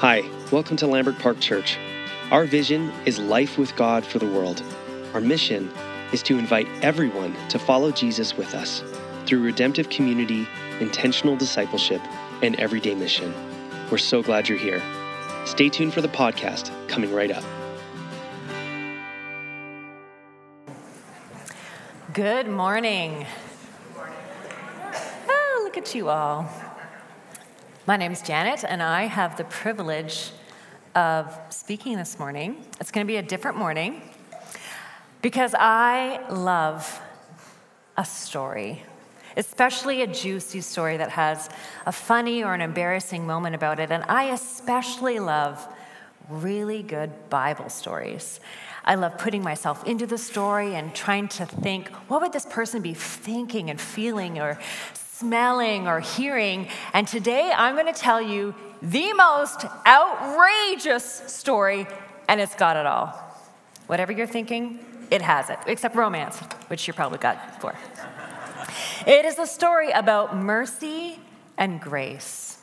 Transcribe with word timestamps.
Hi, 0.00 0.28
welcome 0.52 0.76
to 0.76 0.86
Lambert 0.86 1.18
Park 1.20 1.40
Church. 1.40 1.78
Our 2.30 2.44
vision 2.44 2.92
is 3.06 3.18
life 3.18 3.56
with 3.56 3.74
God 3.76 4.04
for 4.04 4.18
the 4.18 4.26
world. 4.26 4.62
Our 5.14 5.22
mission 5.22 5.70
is 6.12 6.22
to 6.24 6.38
invite 6.38 6.68
everyone 6.82 7.34
to 7.48 7.58
follow 7.58 7.90
Jesus 7.90 8.36
with 8.36 8.54
us 8.54 8.84
through 9.24 9.42
redemptive 9.42 9.88
community, 9.88 10.46
intentional 10.80 11.34
discipleship, 11.34 12.02
and 12.42 12.56
everyday 12.56 12.94
mission. 12.94 13.32
We're 13.90 13.96
so 13.96 14.22
glad 14.22 14.50
you're 14.50 14.58
here. 14.58 14.82
Stay 15.46 15.70
tuned 15.70 15.94
for 15.94 16.02
the 16.02 16.08
podcast 16.08 16.70
coming 16.88 17.14
right 17.14 17.30
up. 17.30 17.44
Good 22.12 22.48
morning. 22.48 23.24
Oh, 25.26 25.60
look 25.64 25.78
at 25.78 25.94
you 25.94 26.10
all. 26.10 26.50
My 27.88 27.96
name 27.96 28.10
is 28.10 28.20
Janet, 28.20 28.64
and 28.64 28.82
I 28.82 29.04
have 29.04 29.36
the 29.36 29.44
privilege 29.44 30.32
of 30.96 31.38
speaking 31.50 31.96
this 31.96 32.18
morning. 32.18 32.64
It's 32.80 32.90
going 32.90 33.06
to 33.06 33.08
be 33.08 33.18
a 33.18 33.22
different 33.22 33.58
morning 33.58 34.02
because 35.22 35.54
I 35.56 36.20
love 36.28 37.00
a 37.96 38.04
story, 38.04 38.82
especially 39.36 40.02
a 40.02 40.08
juicy 40.08 40.62
story 40.62 40.96
that 40.96 41.10
has 41.10 41.48
a 41.86 41.92
funny 41.92 42.42
or 42.42 42.54
an 42.54 42.60
embarrassing 42.60 43.24
moment 43.24 43.54
about 43.54 43.78
it. 43.78 43.92
And 43.92 44.02
I 44.08 44.32
especially 44.32 45.20
love 45.20 45.64
really 46.28 46.82
good 46.82 47.30
Bible 47.30 47.68
stories. 47.68 48.40
I 48.84 48.96
love 48.96 49.16
putting 49.16 49.44
myself 49.44 49.84
into 49.86 50.06
the 50.06 50.18
story 50.18 50.74
and 50.74 50.92
trying 50.92 51.28
to 51.28 51.46
think 51.46 51.88
what 52.08 52.20
would 52.20 52.32
this 52.32 52.46
person 52.46 52.82
be 52.82 52.94
thinking 52.94 53.70
and 53.70 53.80
feeling 53.80 54.40
or 54.40 54.58
smelling 55.18 55.88
or 55.88 56.00
hearing. 56.00 56.68
And 56.92 57.08
today 57.08 57.50
I'm 57.54 57.74
going 57.74 57.92
to 57.92 57.98
tell 57.98 58.20
you 58.20 58.54
the 58.82 59.12
most 59.14 59.64
outrageous 59.86 61.04
story, 61.04 61.86
and 62.28 62.40
it's 62.40 62.54
got 62.54 62.76
it 62.76 62.84
all. 62.84 63.08
Whatever 63.86 64.12
you're 64.12 64.26
thinking, 64.26 64.78
it 65.10 65.22
has 65.22 65.48
it, 65.48 65.58
except 65.66 65.96
romance, 65.96 66.38
which 66.68 66.86
you 66.86 66.92
probably 66.92 67.18
got 67.18 67.60
for. 67.60 67.74
It 69.06 69.24
is 69.24 69.38
a 69.38 69.46
story 69.46 69.90
about 69.90 70.36
mercy 70.36 71.18
and 71.56 71.80
grace. 71.80 72.58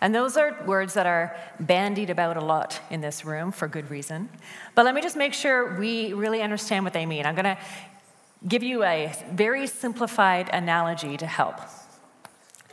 And 0.00 0.14
those 0.14 0.36
are 0.36 0.56
words 0.64 0.94
that 0.94 1.06
are 1.06 1.36
bandied 1.60 2.08
about 2.08 2.36
a 2.36 2.40
lot 2.40 2.80
in 2.90 3.00
this 3.02 3.24
room 3.24 3.52
for 3.52 3.68
good 3.68 3.90
reason. 3.90 4.28
But 4.74 4.84
let 4.84 4.94
me 4.94 5.02
just 5.02 5.16
make 5.16 5.34
sure 5.34 5.78
we 5.78 6.12
really 6.12 6.40
understand 6.40 6.84
what 6.84 6.94
they 6.94 7.04
mean. 7.04 7.26
I'm 7.26 7.34
going 7.34 7.44
to 7.44 7.58
give 8.48 8.62
you 8.62 8.82
a 8.82 9.12
very 9.32 9.66
simplified 9.66 10.48
analogy 10.52 11.16
to 11.18 11.26
help. 11.26 11.60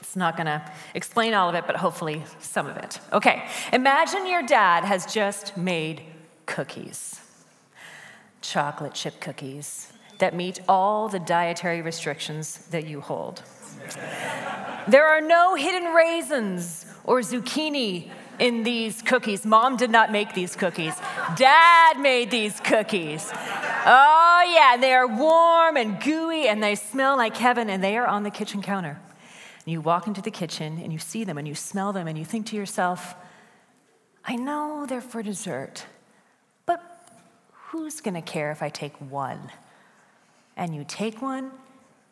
It's 0.09 0.15
not 0.15 0.35
going 0.35 0.47
to 0.47 0.59
explain 0.95 1.35
all 1.35 1.49
of 1.49 1.53
it, 1.53 1.65
but 1.67 1.75
hopefully 1.75 2.23
some 2.39 2.65
of 2.65 2.77
it. 2.77 2.99
Okay, 3.13 3.47
imagine 3.71 4.25
your 4.25 4.41
dad 4.41 4.83
has 4.83 5.05
just 5.05 5.55
made 5.55 6.01
cookies, 6.47 7.21
chocolate 8.41 8.95
chip 8.95 9.21
cookies 9.21 9.93
that 10.17 10.33
meet 10.33 10.61
all 10.67 11.09
the 11.09 11.19
dietary 11.19 11.83
restrictions 11.83 12.65
that 12.69 12.87
you 12.87 13.01
hold. 13.01 13.43
There 14.87 15.05
are 15.07 15.21
no 15.21 15.53
hidden 15.53 15.93
raisins 15.93 16.87
or 17.03 17.19
zucchini 17.19 18.09
in 18.39 18.63
these 18.63 19.03
cookies. 19.03 19.45
Mom 19.45 19.77
did 19.77 19.91
not 19.91 20.11
make 20.11 20.33
these 20.33 20.55
cookies. 20.55 20.95
Dad 21.35 21.99
made 21.99 22.31
these 22.31 22.59
cookies. 22.61 23.29
Oh, 23.31 24.51
yeah, 24.55 24.75
they 24.81 24.91
are 24.91 25.05
warm 25.05 25.77
and 25.77 26.01
gooey 26.01 26.47
and 26.47 26.63
they 26.63 26.73
smell 26.73 27.15
like 27.15 27.37
heaven 27.37 27.69
and 27.69 27.83
they 27.83 27.95
are 27.95 28.07
on 28.07 28.23
the 28.23 28.31
kitchen 28.31 28.63
counter. 28.63 28.99
And 29.69 29.73
you 29.73 29.81
walk 29.81 30.07
into 30.07 30.19
the 30.19 30.31
kitchen 30.31 30.79
and 30.81 30.91
you 30.91 30.97
see 30.97 31.23
them 31.23 31.37
and 31.37 31.47
you 31.47 31.53
smell 31.53 31.93
them 31.93 32.07
and 32.07 32.17
you 32.17 32.25
think 32.25 32.47
to 32.47 32.55
yourself, 32.55 33.13
I 34.25 34.35
know 34.35 34.87
they're 34.89 34.99
for 34.99 35.21
dessert, 35.21 35.85
but 36.65 36.81
who's 37.51 38.01
going 38.01 38.15
to 38.15 38.21
care 38.23 38.49
if 38.49 38.63
I 38.63 38.69
take 38.69 38.99
one? 38.99 39.51
And 40.57 40.75
you 40.75 40.83
take 40.87 41.21
one 41.21 41.51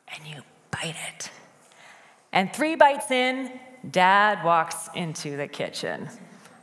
and 0.07 0.27
you 0.27 0.43
bite 0.69 0.95
it. 1.09 1.31
And 2.31 2.53
three 2.53 2.75
bites 2.75 3.09
in, 3.09 3.59
Dad 3.89 4.43
walks 4.43 4.89
into 4.93 5.35
the 5.35 5.47
kitchen. 5.47 6.09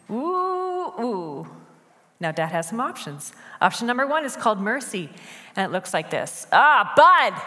Ooh, 0.09 0.93
ooh. 1.01 1.49
Now, 2.21 2.31
Dad 2.31 2.53
has 2.53 2.69
some 2.69 2.79
options. 2.79 3.33
Option 3.61 3.89
number 3.89 4.07
one 4.07 4.25
is 4.25 4.37
called 4.37 4.61
mercy, 4.61 5.11
and 5.57 5.69
it 5.69 5.73
looks 5.73 5.93
like 5.93 6.11
this 6.11 6.47
Ah, 6.53 6.93
Bud, 6.95 7.43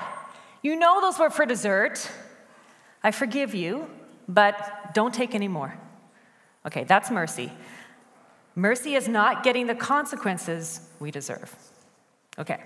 you 0.62 0.76
know 0.76 1.00
those 1.00 1.18
were 1.18 1.30
for 1.30 1.46
dessert. 1.46 2.12
I 3.04 3.12
forgive 3.12 3.54
you, 3.54 3.90
but 4.28 4.94
don't 4.94 5.14
take 5.14 5.36
any 5.36 5.48
more. 5.48 5.78
Okay, 6.66 6.84
that's 6.84 7.10
mercy. 7.10 7.52
Mercy 8.56 8.96
is 8.96 9.08
not 9.08 9.44
getting 9.44 9.68
the 9.68 9.76
consequences 9.76 10.82
we 11.00 11.12
deserve. 11.12 11.56
Okay, 12.40 12.60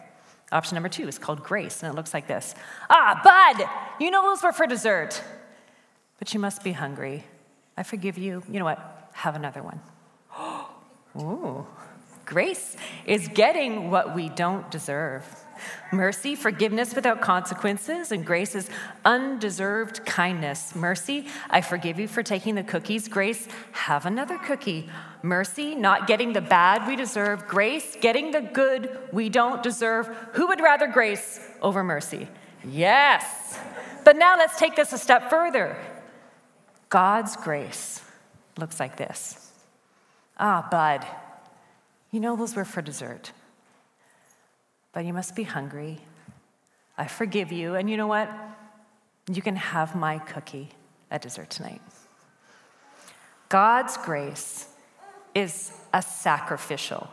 option 0.51 0.75
number 0.75 0.89
two 0.89 1.07
is 1.07 1.17
called 1.17 1.43
grace, 1.43 1.83
and 1.83 1.93
it 1.93 1.95
looks 1.95 2.13
like 2.13 2.27
this 2.27 2.55
Ah, 2.89 3.21
Bud, 3.23 3.67
you 4.03 4.11
know 4.11 4.23
those 4.23 4.41
were 4.41 4.51
for 4.51 4.67
dessert 4.67 5.21
but 6.21 6.35
you 6.35 6.39
must 6.39 6.63
be 6.63 6.71
hungry. 6.71 7.23
I 7.75 7.81
forgive 7.81 8.15
you. 8.15 8.43
You 8.47 8.59
know 8.59 8.65
what? 8.65 9.09
Have 9.13 9.35
another 9.35 9.63
one. 9.63 9.79
Ooh. 11.19 11.65
Grace 12.25 12.77
is 13.07 13.27
getting 13.29 13.89
what 13.89 14.13
we 14.15 14.29
don't 14.29 14.69
deserve. 14.69 15.25
Mercy, 15.91 16.35
forgiveness 16.35 16.95
without 16.95 17.21
consequences, 17.21 18.11
and 18.11 18.25
grace 18.25 18.55
is 18.55 18.69
undeserved 19.03 20.05
kindness. 20.05 20.75
Mercy, 20.75 21.27
I 21.49 21.61
forgive 21.61 21.99
you 21.99 22.07
for 22.07 22.23
taking 22.23 22.55
the 22.55 22.63
cookies. 22.63 23.07
Grace, 23.07 23.47
have 23.73 24.05
another 24.05 24.37
cookie. 24.37 24.89
Mercy, 25.21 25.75
not 25.75 26.07
getting 26.07 26.33
the 26.33 26.41
bad 26.41 26.87
we 26.87 26.95
deserve. 26.95 27.47
Grace, 27.47 27.97
getting 28.01 28.31
the 28.31 28.41
good 28.41 28.97
we 29.11 29.29
don't 29.29 29.61
deserve. 29.61 30.07
Who 30.33 30.47
would 30.47 30.61
rather 30.61 30.87
grace 30.87 31.39
over 31.61 31.83
mercy? 31.83 32.27
Yes. 32.65 33.59
But 34.03 34.17
now 34.17 34.37
let's 34.37 34.57
take 34.57 34.75
this 34.75 34.93
a 34.93 34.97
step 34.97 35.29
further. 35.29 35.77
God's 36.89 37.35
grace 37.37 38.01
looks 38.57 38.79
like 38.79 38.97
this 38.97 39.51
Ah, 40.37 40.67
bud, 40.69 41.05
you 42.11 42.19
know 42.19 42.35
those 42.35 42.55
were 42.55 42.65
for 42.65 42.81
dessert, 42.81 43.31
but 44.93 45.05
you 45.05 45.13
must 45.13 45.35
be 45.35 45.43
hungry. 45.43 45.99
I 46.97 47.07
forgive 47.07 47.51
you, 47.51 47.75
and 47.75 47.89
you 47.89 47.97
know 47.97 48.07
what? 48.07 48.29
You 49.31 49.41
can 49.41 49.55
have 49.55 49.95
my 49.95 50.19
cookie 50.19 50.69
at 51.09 51.21
dessert 51.21 51.49
tonight. 51.49 51.81
God's 53.49 53.97
grace 53.97 54.67
is 55.35 55.71
a 55.93 56.01
sacrificial 56.01 57.09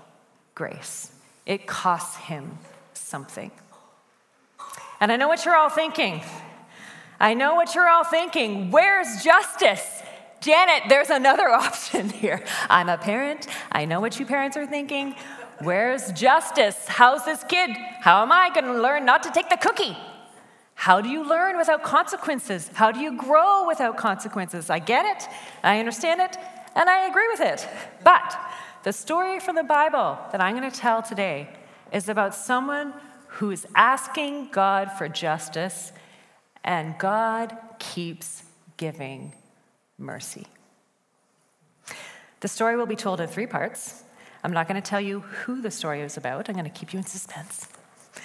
grace, 0.55 1.13
it 1.47 1.67
costs 1.67 2.17
him 2.17 2.59
something. 2.95 3.51
And 5.01 5.13
I 5.13 5.17
know 5.17 5.29
what 5.29 5.45
you're 5.45 5.57
all 5.57 5.71
thinking. 5.71 6.23
I 7.21 7.35
know 7.35 7.55
what 7.55 7.75
you're 7.75 7.89
all 7.89 8.05
thinking. 8.05 8.71
Where's 8.71 9.23
justice? 9.23 10.03
Janet, 10.41 10.85
there's 10.89 11.11
another 11.11 11.49
option 11.67 12.11
here. 12.11 12.45
I'm 12.69 12.89
a 12.89 12.99
parent. 12.99 13.47
I 13.73 13.85
know 13.85 14.01
what 14.01 14.19
you 14.19 14.27
parents 14.27 14.57
are 14.57 14.67
thinking. 14.67 15.15
Where's 15.61 16.13
justice? 16.13 16.77
How's 16.87 17.25
this 17.25 17.43
kid? 17.45 17.71
How 18.01 18.23
am 18.23 18.31
I 18.31 18.51
going 18.51 18.65
to 18.65 18.81
learn 18.81 19.05
not 19.05 19.23
to 19.25 19.31
take 19.31 19.49
the 19.49 19.57
cookie? 19.57 19.97
How 20.75 21.01
do 21.01 21.09
you 21.09 21.29
learn 21.29 21.57
without 21.57 21.83
consequences? 21.83 22.71
How 22.75 22.93
do 22.93 23.01
you 23.01 23.17
grow 23.17 23.67
without 23.67 23.97
consequences? 23.97 24.71
I 24.71 24.79
get 24.79 25.05
it, 25.05 25.29
I 25.65 25.81
understand 25.81 26.21
it, 26.21 26.37
and 26.77 26.89
I 26.89 27.09
agree 27.09 27.27
with 27.29 27.41
it. 27.41 27.69
But 28.05 28.39
the 28.85 28.93
story 28.93 29.41
from 29.41 29.57
the 29.57 29.65
Bible 29.65 30.17
that 30.31 30.41
I'm 30.41 30.57
going 30.57 30.71
to 30.71 30.77
tell 30.77 31.03
today 31.03 31.49
is 31.93 32.09
about 32.09 32.35
someone 32.35 32.95
who 33.27 33.51
is 33.51 33.67
asking 33.75 34.51
God 34.53 34.93
for 34.93 35.09
justice 35.09 35.93
and 36.63 36.97
God 36.99 37.57
keeps 37.81 38.45
giving 38.77 39.33
mercy. 39.99 40.47
The 42.41 42.49
story 42.49 42.77
will 42.77 42.87
be 42.87 42.97
told 42.97 43.21
in 43.21 43.27
three 43.27 43.47
parts. 43.47 44.05
I'm 44.45 44.53
not 44.53 44.69
going 44.69 44.81
to 44.81 44.89
tell 44.89 45.01
you 45.01 45.21
who 45.21 45.61
the 45.61 45.71
story 45.71 46.01
is 46.01 46.17
about, 46.17 46.49
I'm 46.49 46.55
going 46.55 46.65
to 46.65 46.71
keep 46.71 46.93
you 46.93 46.99
in 46.99 47.05
suspense 47.05 47.67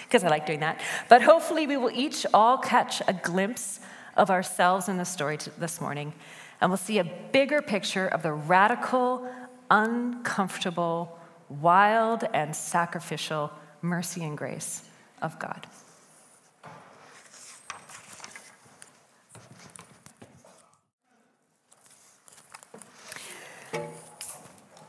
because 0.04 0.24
I 0.24 0.30
like 0.30 0.46
doing 0.46 0.60
that. 0.60 0.82
But 1.10 1.22
hopefully, 1.22 1.68
we 1.68 1.78
will 1.78 1.92
each 1.92 2.26
all 2.34 2.58
catch 2.58 3.02
a 3.08 3.14
glimpse 3.14 3.80
of 4.16 4.30
ourselves 4.30 4.90
in 4.90 4.98
the 4.98 5.06
story 5.06 5.38
this 5.58 5.82
morning, 5.82 6.14
and 6.62 6.70
we'll 6.70 6.78
see 6.78 7.00
a 7.00 7.04
bigger 7.32 7.62
picture 7.62 8.08
of 8.08 8.22
the 8.22 8.32
radical, 8.32 9.28
uncomfortable, 9.72 11.18
wild, 11.50 12.24
and 12.34 12.56
sacrificial 12.56 13.52
mercy 13.82 14.24
and 14.24 14.38
grace 14.38 14.84
of 15.22 15.40
God. 15.40 15.68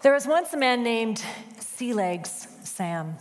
There 0.05 0.12
was 0.12 0.27
once 0.27 0.53
a 0.53 0.59
man 0.59 0.83
named 0.83 1.25
Sea 1.59 1.95
Legs 1.95 2.47
Sam. 2.62 3.17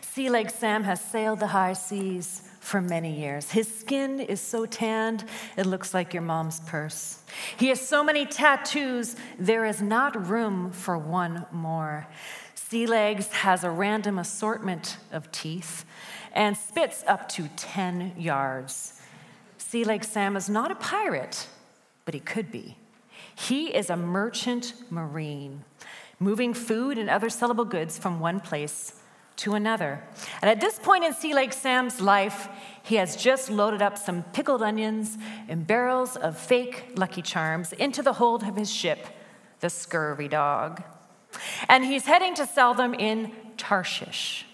Sea 0.00 0.30
Legs 0.30 0.54
Sam 0.54 0.82
has 0.84 0.98
sailed 0.98 1.40
the 1.40 1.48
high 1.48 1.74
seas 1.74 2.40
for 2.58 2.80
many 2.80 3.20
years. 3.20 3.50
His 3.50 3.68
skin 3.68 4.18
is 4.18 4.40
so 4.40 4.64
tanned, 4.64 5.26
it 5.58 5.66
looks 5.66 5.92
like 5.92 6.14
your 6.14 6.22
mom's 6.22 6.60
purse. 6.60 7.18
He 7.58 7.68
has 7.68 7.86
so 7.86 8.02
many 8.02 8.24
tattoos, 8.24 9.14
there 9.38 9.66
is 9.66 9.82
not 9.82 10.30
room 10.30 10.70
for 10.70 10.96
one 10.96 11.44
more. 11.52 12.06
Sea 12.54 12.86
Legs 12.86 13.28
has 13.28 13.62
a 13.62 13.68
random 13.68 14.18
assortment 14.18 14.96
of 15.12 15.30
teeth 15.32 15.84
and 16.32 16.56
spits 16.56 17.04
up 17.06 17.28
to 17.28 17.46
10 17.56 18.14
yards. 18.16 19.02
Sea 19.58 19.84
Legs 19.84 20.08
Sam 20.08 20.34
is 20.34 20.48
not 20.48 20.70
a 20.70 20.76
pirate, 20.76 21.46
but 22.06 22.14
he 22.14 22.20
could 22.20 22.50
be. 22.50 22.77
He 23.38 23.68
is 23.72 23.88
a 23.88 23.96
merchant 23.96 24.74
marine, 24.90 25.64
moving 26.18 26.52
food 26.52 26.98
and 26.98 27.08
other 27.08 27.28
sellable 27.28 27.68
goods 27.68 27.96
from 27.96 28.18
one 28.18 28.40
place 28.40 28.94
to 29.36 29.54
another. 29.54 30.02
And 30.42 30.50
at 30.50 30.60
this 30.60 30.80
point 30.80 31.04
in 31.04 31.14
Sea 31.14 31.34
Legs 31.34 31.54
Sam's 31.54 32.00
life, 32.00 32.48
he 32.82 32.96
has 32.96 33.14
just 33.14 33.48
loaded 33.48 33.80
up 33.80 33.96
some 33.96 34.24
pickled 34.32 34.60
onions 34.60 35.16
and 35.48 35.64
barrels 35.64 36.16
of 36.16 36.36
fake 36.36 36.94
Lucky 36.96 37.22
Charms 37.22 37.72
into 37.74 38.02
the 38.02 38.14
hold 38.14 38.42
of 38.42 38.56
his 38.56 38.74
ship, 38.74 39.06
the 39.60 39.70
Scurvy 39.70 40.26
Dog. 40.26 40.82
And 41.68 41.84
he's 41.84 42.06
heading 42.06 42.34
to 42.34 42.44
sell 42.46 42.74
them 42.74 42.92
in 42.92 43.30
Tarshish. 43.56 44.47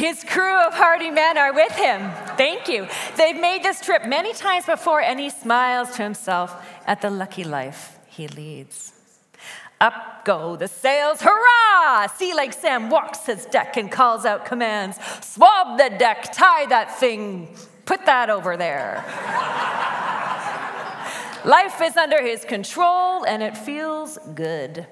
His 0.00 0.24
crew 0.24 0.58
of 0.66 0.72
hardy 0.72 1.10
men 1.10 1.36
are 1.36 1.52
with 1.52 1.72
him. 1.72 2.10
Thank 2.38 2.68
you. 2.68 2.88
They've 3.18 3.38
made 3.38 3.62
this 3.62 3.82
trip 3.82 4.06
many 4.06 4.32
times 4.32 4.64
before, 4.64 5.02
and 5.02 5.20
he 5.20 5.28
smiles 5.28 5.90
to 5.96 6.02
himself 6.02 6.56
at 6.86 7.02
the 7.02 7.10
lucky 7.10 7.44
life 7.44 7.98
he 8.06 8.26
leads. 8.26 8.94
Up 9.78 10.24
go 10.24 10.56
the 10.56 10.68
sails, 10.68 11.20
hurrah! 11.20 12.06
Sea 12.06 12.32
Legs 12.32 12.56
Sam 12.56 12.88
walks 12.88 13.26
his 13.26 13.44
deck 13.44 13.76
and 13.76 13.92
calls 13.92 14.24
out 14.24 14.46
commands 14.46 14.98
Swab 15.20 15.76
the 15.76 15.90
deck, 15.98 16.32
tie 16.32 16.64
that 16.66 16.98
thing, 16.98 17.54
put 17.84 18.06
that 18.06 18.30
over 18.30 18.56
there. 18.56 19.04
Life 21.44 21.82
is 21.82 21.98
under 21.98 22.22
his 22.22 22.46
control 22.46 23.26
and 23.26 23.42
it 23.42 23.54
feels 23.54 24.18
good. 24.34 24.86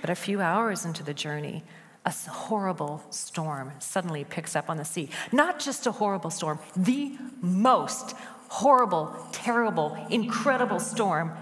But 0.00 0.10
a 0.10 0.14
few 0.14 0.40
hours 0.40 0.84
into 0.84 1.02
the 1.02 1.14
journey, 1.14 1.64
a 2.04 2.10
horrible 2.10 3.02
storm 3.10 3.72
suddenly 3.78 4.24
picks 4.24 4.54
up 4.54 4.68
on 4.68 4.76
the 4.76 4.84
sea. 4.84 5.08
Not 5.32 5.58
just 5.58 5.86
a 5.86 5.92
horrible 5.92 6.30
storm, 6.30 6.58
the 6.76 7.16
most 7.40 8.14
horrible, 8.48 9.16
terrible, 9.32 9.96
incredible 10.10 10.80
storm 10.80 11.32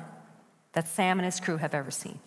that 0.73 0.89
Sam 0.89 1.19
and 1.19 1.27
his 1.27 1.41
crew 1.41 1.57
have 1.59 1.75
ever 1.75 1.91
seen. 1.91 2.19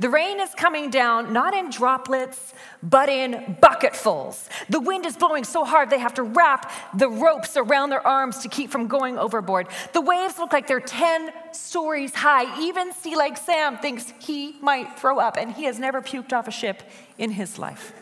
The 0.00 0.08
rain 0.08 0.40
is 0.40 0.50
coming 0.54 0.90
down 0.90 1.32
not 1.32 1.54
in 1.54 1.70
droplets, 1.70 2.52
but 2.82 3.08
in 3.08 3.56
bucketfuls. 3.60 4.48
The 4.68 4.80
wind 4.80 5.06
is 5.06 5.16
blowing 5.16 5.44
so 5.44 5.64
hard 5.64 5.90
they 5.90 5.98
have 5.98 6.14
to 6.14 6.22
wrap 6.22 6.72
the 6.96 7.08
ropes 7.08 7.56
around 7.56 7.90
their 7.90 8.04
arms 8.04 8.38
to 8.38 8.48
keep 8.48 8.70
from 8.70 8.88
going 8.88 9.18
overboard. 9.18 9.68
The 9.92 10.00
waves 10.00 10.38
look 10.38 10.52
like 10.52 10.66
they're 10.66 10.80
10 10.80 11.30
stories 11.52 12.14
high. 12.14 12.60
Even 12.60 12.92
Sea 12.92 13.14
Legs 13.14 13.40
Sam 13.42 13.78
thinks 13.78 14.12
he 14.18 14.56
might 14.60 14.98
throw 14.98 15.18
up, 15.18 15.36
and 15.36 15.52
he 15.52 15.64
has 15.64 15.78
never 15.78 16.02
puked 16.02 16.32
off 16.32 16.48
a 16.48 16.52
ship 16.52 16.82
in 17.16 17.30
his 17.30 17.58
life. 17.58 17.92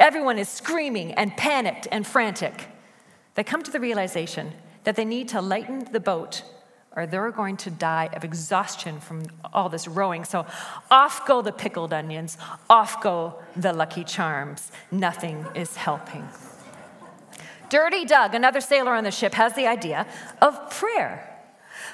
Everyone 0.00 0.38
is 0.38 0.48
screaming 0.48 1.12
and 1.12 1.36
panicked 1.36 1.88
and 1.90 2.06
frantic. 2.06 2.68
They 3.34 3.44
come 3.44 3.62
to 3.62 3.70
the 3.70 3.80
realization 3.80 4.52
that 4.84 4.96
they 4.96 5.04
need 5.04 5.28
to 5.28 5.42
lighten 5.42 5.88
the 5.92 6.00
boat 6.00 6.42
or 6.96 7.06
they're 7.06 7.30
going 7.30 7.58
to 7.58 7.70
die 7.70 8.08
of 8.14 8.24
exhaustion 8.24 8.98
from 8.98 9.24
all 9.52 9.68
this 9.68 9.86
rowing. 9.86 10.24
So 10.24 10.46
off 10.90 11.26
go 11.26 11.42
the 11.42 11.52
pickled 11.52 11.92
onions, 11.92 12.38
off 12.68 13.02
go 13.02 13.34
the 13.54 13.72
lucky 13.72 14.02
charms. 14.02 14.72
Nothing 14.90 15.46
is 15.54 15.76
helping. 15.76 16.26
Dirty 17.68 18.04
Doug, 18.04 18.34
another 18.34 18.60
sailor 18.60 18.94
on 18.94 19.04
the 19.04 19.10
ship, 19.10 19.34
has 19.34 19.54
the 19.54 19.66
idea 19.66 20.06
of 20.40 20.70
prayer. 20.70 21.32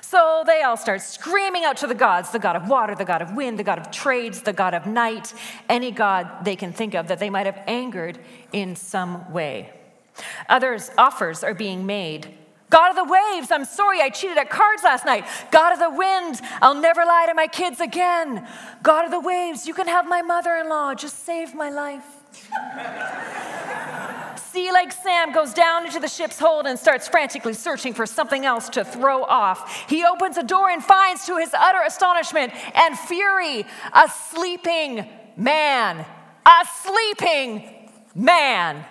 So 0.00 0.44
they 0.46 0.62
all 0.62 0.76
start 0.76 1.00
screaming 1.00 1.64
out 1.64 1.78
to 1.78 1.86
the 1.86 1.94
gods 1.94 2.30
the 2.30 2.38
God 2.38 2.54
of 2.54 2.68
water, 2.68 2.94
the 2.94 3.04
God 3.04 3.22
of 3.22 3.34
wind, 3.34 3.58
the 3.58 3.64
God 3.64 3.78
of 3.78 3.90
trades, 3.90 4.42
the 4.42 4.52
God 4.52 4.74
of 4.74 4.86
night, 4.86 5.34
any 5.68 5.90
God 5.90 6.44
they 6.44 6.54
can 6.54 6.72
think 6.72 6.94
of 6.94 7.08
that 7.08 7.18
they 7.18 7.30
might 7.30 7.46
have 7.46 7.60
angered 7.66 8.18
in 8.52 8.76
some 8.76 9.32
way. 9.32 9.72
Others' 10.48 10.90
offers 10.96 11.42
are 11.42 11.54
being 11.54 11.86
made 11.86 12.34
God 12.72 12.88
of 12.88 12.96
the 12.96 13.04
waves, 13.04 13.50
I'm 13.50 13.66
sorry 13.66 14.00
I 14.00 14.08
cheated 14.08 14.38
at 14.38 14.48
cards 14.48 14.82
last 14.82 15.04
night. 15.04 15.26
God 15.50 15.74
of 15.74 15.78
the 15.78 15.90
wind, 15.90 16.40
I'll 16.62 16.80
never 16.80 17.04
lie 17.04 17.26
to 17.28 17.34
my 17.34 17.46
kids 17.46 17.80
again. 17.80 18.48
God 18.82 19.04
of 19.04 19.10
the 19.10 19.20
waves, 19.20 19.66
you 19.66 19.74
can 19.74 19.86
have 19.88 20.06
my 20.06 20.22
mother 20.22 20.54
in 20.54 20.70
law, 20.70 20.94
just 20.94 21.26
save 21.26 21.54
my 21.54 21.68
life. 21.68 22.02
Sea 24.38 24.72
Legs 24.72 24.96
Sam 25.02 25.34
goes 25.34 25.52
down 25.52 25.84
into 25.84 26.00
the 26.00 26.08
ship's 26.08 26.38
hold 26.38 26.64
and 26.64 26.78
starts 26.78 27.06
frantically 27.08 27.52
searching 27.52 27.92
for 27.92 28.06
something 28.06 28.46
else 28.46 28.70
to 28.70 28.86
throw 28.86 29.22
off. 29.24 29.84
He 29.90 30.06
opens 30.06 30.38
a 30.38 30.42
door 30.42 30.70
and 30.70 30.82
finds, 30.82 31.26
to 31.26 31.36
his 31.36 31.52
utter 31.52 31.82
astonishment 31.86 32.54
and 32.74 32.98
fury, 32.98 33.66
a 33.92 34.08
sleeping 34.30 35.06
man. 35.36 36.06
A 36.46 36.66
sleeping 36.82 37.90
man. 38.14 38.86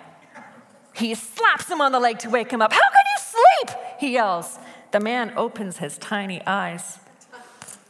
He 1.02 1.16
slaps 1.16 1.68
him 1.68 1.82
on 1.82 1.92
the 1.92 2.00
leg 2.00 2.20
to 2.20 2.30
wake 2.30 2.52
him 2.52 2.62
up. 2.62 2.72
How 2.72 2.80
can 2.80 3.06
you 3.16 3.24
sleep? 3.24 3.80
He 4.00 4.14
yells. 4.14 4.60
The 4.92 5.00
man 5.00 5.34
opens 5.36 5.78
his 5.78 5.98
tiny 5.98 6.46
eyes. 6.46 7.00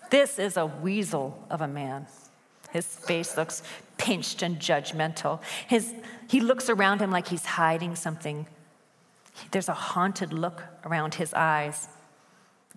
This 0.09 0.39
is 0.39 0.55
a 0.55 0.65
weasel 0.65 1.45
of 1.49 1.59
a 1.59 1.67
man. 1.67 2.07
His 2.71 2.85
face 2.85 3.35
looks 3.35 3.63
pinched 3.97 4.41
and 4.41 4.59
judgmental. 4.59 5.41
His, 5.67 5.93
he 6.29 6.39
looks 6.39 6.69
around 6.69 7.01
him 7.01 7.11
like 7.11 7.27
he's 7.27 7.45
hiding 7.45 7.97
something. 7.97 8.47
There's 9.51 9.67
a 9.67 9.73
haunted 9.73 10.31
look 10.31 10.63
around 10.85 11.15
his 11.15 11.33
eyes. 11.33 11.89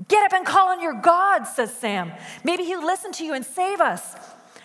Get 0.08 0.24
up 0.24 0.32
and 0.32 0.44
call 0.44 0.70
on 0.70 0.82
your 0.82 0.94
God, 0.94 1.44
says 1.44 1.72
Sam. 1.72 2.10
Maybe 2.42 2.64
he'll 2.64 2.84
listen 2.84 3.12
to 3.12 3.24
you 3.24 3.34
and 3.34 3.44
save 3.44 3.80
us. 3.80 4.16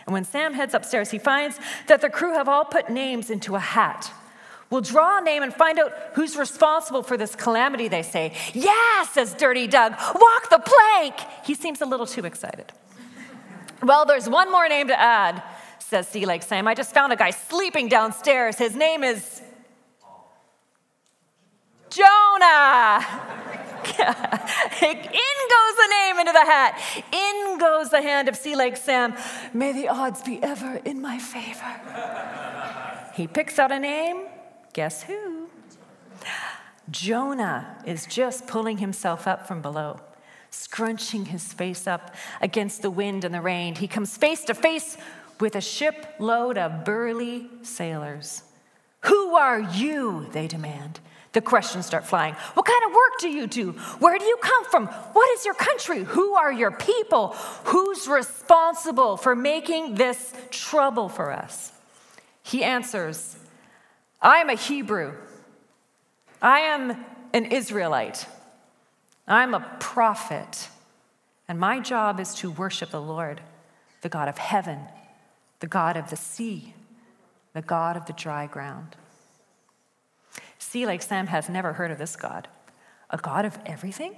And 0.07 0.13
when 0.15 0.23
Sam 0.23 0.55
heads 0.55 0.73
upstairs, 0.73 1.11
he 1.11 1.19
finds 1.19 1.59
that 1.85 2.01
the 2.01 2.09
crew 2.09 2.33
have 2.33 2.49
all 2.49 2.65
put 2.65 2.89
names 2.89 3.29
into 3.29 3.55
a 3.55 3.59
hat. 3.59 4.11
We'll 4.69 4.81
draw 4.81 5.17
a 5.17 5.21
name 5.21 5.41
and 5.41 5.51
find 5.51 5.79
out 5.79 5.91
who's 6.13 6.37
responsible 6.37 7.01
for 7.01 7.17
this 7.17 7.35
calamity, 7.35 7.87
they 7.87 8.03
say. 8.03 8.33
Yeah, 8.53 9.03
says 9.03 9.33
Dirty 9.33 9.65
Doug, 9.65 9.93
walk 9.93 10.49
the 10.49 10.59
plank. 10.59 11.15
He 11.43 11.55
seems 11.55 11.81
a 11.81 11.85
little 11.85 12.05
too 12.05 12.25
excited. 12.25 12.71
Well, 13.81 14.05
there's 14.05 14.29
one 14.29 14.51
more 14.51 14.67
name 14.69 14.89
to 14.89 14.99
add, 14.99 15.41
says 15.79 16.07
Sea 16.07 16.25
Legs 16.25 16.45
Sam. 16.45 16.67
I 16.67 16.75
just 16.75 16.93
found 16.93 17.11
a 17.13 17.15
guy 17.15 17.31
sleeping 17.31 17.87
downstairs. 17.87 18.57
His 18.57 18.75
name 18.75 19.03
is 19.03 19.41
Jonah. 21.89 23.05
in 23.89 24.97
goes 24.99 25.75
the 25.77 25.87
name 25.91 26.19
into 26.19 26.31
the 26.31 26.45
hat. 26.45 26.79
In 27.11 27.57
goes 27.57 27.89
the 27.89 28.01
hand 28.01 28.29
of 28.29 28.35
Sea 28.35 28.55
Legs 28.55 28.81
Sam. 28.81 29.15
May 29.51 29.71
the 29.71 29.87
odds 29.87 30.21
be 30.21 30.43
ever 30.43 30.79
in 30.85 31.01
my 31.01 31.17
favor. 31.17 31.73
He 33.15 33.25
picks 33.25 33.57
out 33.57 33.71
a 33.71 33.79
name 33.79 34.27
Guess 34.73 35.03
who? 35.03 35.47
Jonah 36.89 37.77
is 37.85 38.05
just 38.05 38.47
pulling 38.47 38.77
himself 38.77 39.27
up 39.27 39.47
from 39.47 39.61
below, 39.61 39.99
scrunching 40.49 41.25
his 41.25 41.53
face 41.53 41.87
up 41.87 42.15
against 42.41 42.81
the 42.81 42.89
wind 42.89 43.23
and 43.23 43.33
the 43.33 43.41
rain. 43.41 43.75
He 43.75 43.87
comes 43.87 44.17
face 44.17 44.43
to 44.45 44.53
face 44.53 44.97
with 45.39 45.55
a 45.55 45.61
shipload 45.61 46.57
of 46.57 46.83
burly 46.83 47.47
sailors. 47.61 48.43
Who 49.01 49.35
are 49.35 49.59
you? 49.59 50.27
They 50.31 50.47
demand. 50.47 50.99
The 51.31 51.41
questions 51.41 51.85
start 51.85 52.05
flying. 52.05 52.33
What 52.55 52.65
kind 52.65 52.83
of 52.87 52.91
work 52.91 53.19
do 53.19 53.29
you 53.29 53.45
do? 53.45 53.71
Where 53.99 54.17
do 54.17 54.25
you 54.25 54.37
come 54.41 54.65
from? 54.65 54.87
What 54.87 55.29
is 55.37 55.45
your 55.45 55.53
country? 55.53 56.03
Who 56.03 56.33
are 56.33 56.51
your 56.51 56.71
people? 56.71 57.29
Who's 57.65 58.07
responsible 58.07 59.15
for 59.15 59.35
making 59.35 59.95
this 59.95 60.33
trouble 60.49 61.07
for 61.07 61.31
us? 61.31 61.71
He 62.41 62.63
answers, 62.63 63.37
I 64.21 64.37
am 64.37 64.49
a 64.49 64.55
Hebrew. 64.55 65.13
I 66.41 66.59
am 66.59 67.05
an 67.33 67.45
Israelite. 67.45 68.25
I'm 69.27 69.53
a 69.53 69.77
prophet. 69.79 70.69
And 71.47 71.59
my 71.59 71.79
job 71.79 72.19
is 72.19 72.33
to 72.35 72.51
worship 72.51 72.91
the 72.91 73.01
Lord, 73.01 73.41
the 74.01 74.09
God 74.09 74.27
of 74.27 74.37
heaven, 74.37 74.79
the 75.59 75.67
God 75.67 75.97
of 75.97 76.09
the 76.09 76.15
sea, 76.15 76.73
the 77.53 77.61
God 77.61 77.97
of 77.97 78.05
the 78.05 78.13
dry 78.13 78.47
ground. 78.47 78.95
Sea 80.57 80.85
Legs 80.85 81.05
Sam 81.05 81.27
has 81.27 81.49
never 81.49 81.73
heard 81.73 81.91
of 81.91 81.97
this 81.97 82.15
God, 82.15 82.47
a 83.09 83.17
God 83.17 83.45
of 83.45 83.57
everything? 83.65 84.15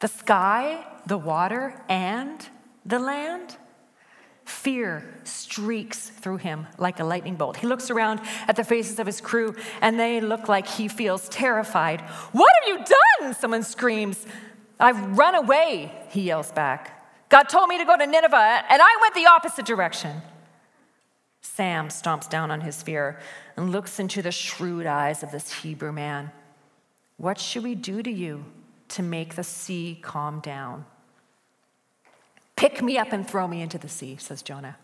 The 0.00 0.08
sky, 0.08 0.84
the 1.06 1.18
water, 1.18 1.82
and 1.88 2.46
the 2.84 2.98
land? 2.98 3.56
Fear 4.44 5.04
streaks 5.24 6.10
through 6.10 6.38
him 6.38 6.66
like 6.78 7.00
a 7.00 7.04
lightning 7.04 7.36
bolt. 7.36 7.56
He 7.56 7.66
looks 7.66 7.90
around 7.90 8.20
at 8.46 8.56
the 8.56 8.64
faces 8.64 8.98
of 8.98 9.06
his 9.06 9.20
crew, 9.20 9.54
and 9.80 9.98
they 9.98 10.20
look 10.20 10.48
like 10.48 10.66
he 10.66 10.88
feels 10.88 11.28
terrified. 11.28 12.00
What 12.32 12.52
have 12.60 12.68
you 12.68 12.84
done? 13.20 13.34
Someone 13.34 13.62
screams. 13.62 14.26
I've 14.78 15.16
run 15.16 15.34
away, 15.34 15.92
he 16.10 16.22
yells 16.22 16.52
back. 16.52 16.90
God 17.28 17.44
told 17.44 17.68
me 17.68 17.78
to 17.78 17.84
go 17.84 17.96
to 17.96 18.06
Nineveh, 18.06 18.64
and 18.68 18.82
I 18.82 18.98
went 19.00 19.14
the 19.14 19.26
opposite 19.26 19.64
direction. 19.64 20.22
Sam 21.40 21.88
stomps 21.88 22.28
down 22.28 22.50
on 22.50 22.60
his 22.60 22.82
fear 22.82 23.18
and 23.56 23.70
looks 23.70 23.98
into 23.98 24.22
the 24.22 24.32
shrewd 24.32 24.86
eyes 24.86 25.22
of 25.22 25.30
this 25.30 25.52
Hebrew 25.52 25.92
man. 25.92 26.32
What 27.16 27.38
should 27.38 27.62
we 27.62 27.74
do 27.74 28.02
to 28.02 28.10
you? 28.10 28.44
to 28.94 29.02
make 29.02 29.34
the 29.34 29.44
sea 29.44 29.98
calm 30.00 30.40
down. 30.40 30.84
Pick 32.64 32.82
me 32.82 32.96
up 32.96 33.12
and 33.12 33.28
throw 33.28 33.46
me 33.46 33.60
into 33.60 33.76
the 33.76 33.90
sea, 33.90 34.16
says 34.16 34.40
Jonah, 34.40 34.78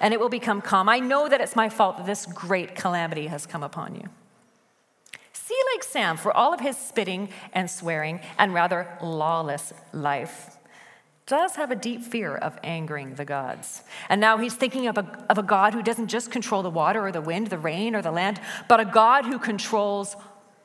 and 0.00 0.14
it 0.14 0.20
will 0.20 0.28
become 0.28 0.60
calm. 0.60 0.88
I 0.88 1.00
know 1.00 1.28
that 1.28 1.40
it's 1.40 1.56
my 1.56 1.68
fault 1.68 1.96
that 1.96 2.06
this 2.06 2.26
great 2.26 2.76
calamity 2.76 3.26
has 3.26 3.44
come 3.44 3.64
upon 3.64 3.96
you. 3.96 4.04
Sea 5.32 5.60
Legs 5.74 5.88
Sam, 5.88 6.16
for 6.16 6.32
all 6.32 6.54
of 6.54 6.60
his 6.60 6.76
spitting 6.76 7.30
and 7.52 7.68
swearing 7.68 8.20
and 8.38 8.54
rather 8.54 8.86
lawless 9.02 9.72
life, 9.92 10.58
does 11.26 11.56
have 11.56 11.72
a 11.72 11.74
deep 11.74 12.04
fear 12.04 12.36
of 12.36 12.56
angering 12.62 13.16
the 13.16 13.24
gods. 13.24 13.82
And 14.08 14.20
now 14.20 14.38
he's 14.38 14.54
thinking 14.54 14.86
of 14.86 14.96
a, 14.96 15.26
of 15.28 15.38
a 15.38 15.42
God 15.42 15.74
who 15.74 15.82
doesn't 15.82 16.06
just 16.06 16.30
control 16.30 16.62
the 16.62 16.70
water 16.70 17.04
or 17.04 17.10
the 17.10 17.20
wind, 17.20 17.48
the 17.48 17.58
rain 17.58 17.96
or 17.96 18.00
the 18.00 18.12
land, 18.12 18.40
but 18.68 18.78
a 18.78 18.84
God 18.84 19.26
who 19.26 19.40
controls 19.40 20.14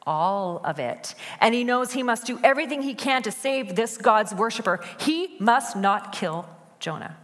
all 0.06 0.62
of 0.64 0.80
it. 0.80 1.16
And 1.40 1.54
he 1.54 1.64
knows 1.64 1.94
he 1.94 2.04
must 2.04 2.26
do 2.26 2.40
everything 2.44 2.82
he 2.82 2.94
can 2.94 3.24
to 3.24 3.32
save 3.32 3.76
this 3.76 3.98
God's 3.98 4.34
worshiper. 4.34 4.84
He 5.00 5.36
must 5.40 5.76
not 5.76 6.12
kill 6.12 6.48
Jonah. 6.80 7.18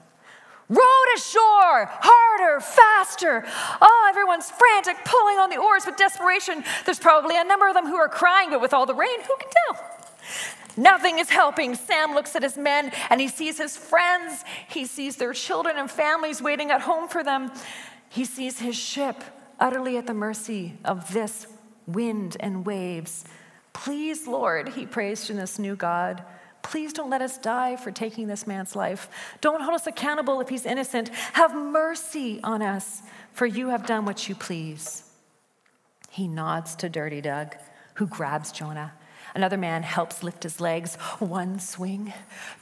Row 0.69 0.77
to 1.15 1.21
shore, 1.21 1.89
harder, 1.89 2.59
faster. 2.59 3.43
Oh, 3.81 4.07
everyone's 4.07 4.51
frantic, 4.51 4.97
pulling 5.03 5.37
on 5.37 5.49
the 5.49 5.57
oars 5.57 5.85
with 5.85 5.97
desperation. 5.97 6.63
There's 6.85 6.99
probably 6.99 7.37
a 7.37 7.43
number 7.43 7.67
of 7.67 7.73
them 7.73 7.87
who 7.87 7.95
are 7.95 8.07
crying, 8.07 8.51
but 8.51 8.61
with 8.61 8.73
all 8.73 8.85
the 8.85 8.93
rain, 8.93 9.19
who 9.21 9.35
can 9.39 9.49
tell? 9.49 9.99
Nothing 10.77 11.17
is 11.17 11.29
helping. 11.29 11.73
Sam 11.73 12.13
looks 12.13 12.35
at 12.35 12.43
his 12.43 12.55
men 12.55 12.91
and 13.09 13.19
he 13.19 13.27
sees 13.27 13.57
his 13.57 13.75
friends. 13.75 14.45
He 14.69 14.85
sees 14.85 15.15
their 15.15 15.33
children 15.33 15.77
and 15.77 15.89
families 15.89 16.41
waiting 16.41 16.69
at 16.69 16.81
home 16.81 17.09
for 17.09 17.23
them. 17.23 17.51
He 18.07 18.23
sees 18.23 18.59
his 18.59 18.75
ship 18.75 19.23
utterly 19.59 19.97
at 19.97 20.07
the 20.07 20.13
mercy 20.13 20.77
of 20.85 21.11
this 21.11 21.47
wind 21.93 22.37
and 22.39 22.65
waves. 22.65 23.25
Please, 23.73 24.27
Lord, 24.27 24.69
he 24.69 24.85
prays 24.85 25.25
to 25.25 25.33
this 25.33 25.59
new 25.59 25.75
God. 25.75 26.23
Please 26.61 26.91
don't 26.93 27.09
let 27.09 27.21
us 27.21 27.37
die 27.37 27.75
for 27.75 27.91
taking 27.91 28.27
this 28.27 28.45
man's 28.45 28.75
life. 28.75 29.09
Don't 29.41 29.61
hold 29.61 29.75
us 29.75 29.87
accountable 29.87 30.41
if 30.41 30.49
he's 30.49 30.65
innocent. 30.65 31.09
Have 31.33 31.55
mercy 31.55 32.39
on 32.43 32.61
us, 32.61 33.01
for 33.31 33.45
you 33.45 33.69
have 33.69 33.85
done 33.85 34.05
what 34.05 34.27
you 34.27 34.35
please. 34.35 35.03
He 36.09 36.27
nods 36.27 36.75
to 36.77 36.89
Dirty 36.89 37.21
Doug, 37.21 37.55
who 37.95 38.07
grabs 38.07 38.51
Jonah. 38.51 38.93
Another 39.35 39.57
man 39.57 39.83
helps 39.83 40.23
lift 40.23 40.43
his 40.43 40.59
legs. 40.59 40.95
One 41.19 41.59
swing, 41.59 42.13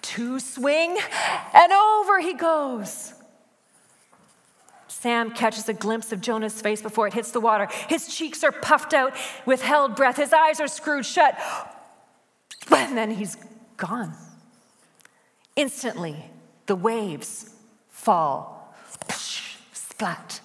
two 0.01 0.39
swing, 0.39 0.97
and 1.53 1.71
over 1.71 2.19
he 2.19 2.33
goes. 2.33 3.13
Sam 5.07 5.31
catches 5.31 5.69
a 5.69 5.73
glimpse 5.73 6.11
of 6.11 6.19
Jonah's 6.19 6.61
face 6.61 6.81
before 6.81 7.07
it 7.07 7.13
hits 7.13 7.31
the 7.31 7.39
water. 7.39 7.69
His 7.87 8.13
cheeks 8.13 8.43
are 8.43 8.51
puffed 8.51 8.93
out 8.93 9.15
with 9.45 9.61
held 9.61 9.95
breath. 9.95 10.17
His 10.17 10.33
eyes 10.33 10.59
are 10.59 10.67
screwed 10.67 11.05
shut. 11.05 11.39
And 12.69 12.97
then 12.97 13.11
he's 13.11 13.37
gone. 13.77 14.13
Instantly, 15.55 16.25
the 16.65 16.75
waves 16.75 17.55
fall. 17.87 18.75
Splat. 19.71 20.41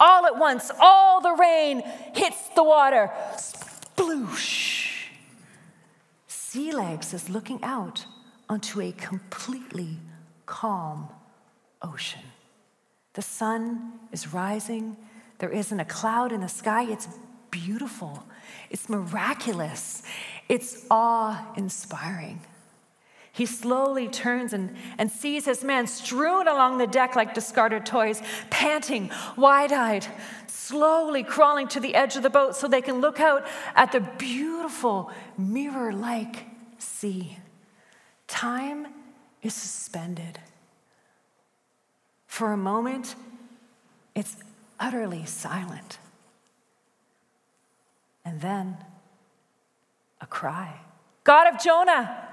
All 0.00 0.26
at 0.26 0.36
once, 0.36 0.72
all 0.80 1.20
the 1.20 1.34
rain 1.34 1.80
hits 2.12 2.48
the 2.56 2.64
water. 2.64 3.12
Sploosh. 3.36 5.10
Sea 6.26 6.72
Legs 6.72 7.14
is 7.14 7.30
looking 7.30 7.62
out 7.62 8.04
onto 8.48 8.80
a 8.80 8.90
completely 8.90 9.98
calm 10.44 11.08
ocean. 11.82 12.22
The 13.16 13.22
sun 13.22 13.94
is 14.12 14.34
rising. 14.34 14.94
There 15.38 15.48
isn't 15.48 15.80
a 15.80 15.86
cloud 15.86 16.32
in 16.32 16.42
the 16.42 16.48
sky. 16.48 16.84
It's 16.84 17.08
beautiful. 17.50 18.22
It's 18.68 18.90
miraculous. 18.90 20.02
It's 20.50 20.84
awe 20.90 21.50
inspiring. 21.56 22.42
He 23.32 23.46
slowly 23.46 24.08
turns 24.08 24.52
and, 24.52 24.76
and 24.98 25.10
sees 25.10 25.46
his 25.46 25.64
men 25.64 25.86
strewn 25.86 26.46
along 26.46 26.76
the 26.76 26.86
deck 26.86 27.16
like 27.16 27.32
discarded 27.32 27.86
toys, 27.86 28.20
panting, 28.50 29.10
wide 29.34 29.72
eyed, 29.72 30.06
slowly 30.46 31.22
crawling 31.22 31.68
to 31.68 31.80
the 31.80 31.94
edge 31.94 32.16
of 32.16 32.22
the 32.22 32.28
boat 32.28 32.54
so 32.54 32.68
they 32.68 32.82
can 32.82 33.00
look 33.00 33.18
out 33.18 33.46
at 33.74 33.92
the 33.92 34.00
beautiful 34.00 35.10
mirror 35.38 35.90
like 35.90 36.44
sea. 36.76 37.38
Time 38.28 38.88
is 39.42 39.54
suspended. 39.54 40.38
For 42.36 42.52
a 42.52 42.56
moment, 42.58 43.14
it's 44.14 44.36
utterly 44.78 45.24
silent. 45.24 45.96
And 48.26 48.42
then 48.42 48.76
a 50.20 50.26
cry 50.26 50.84
God 51.24 51.48
of 51.48 51.58
Jonah, 51.58 52.28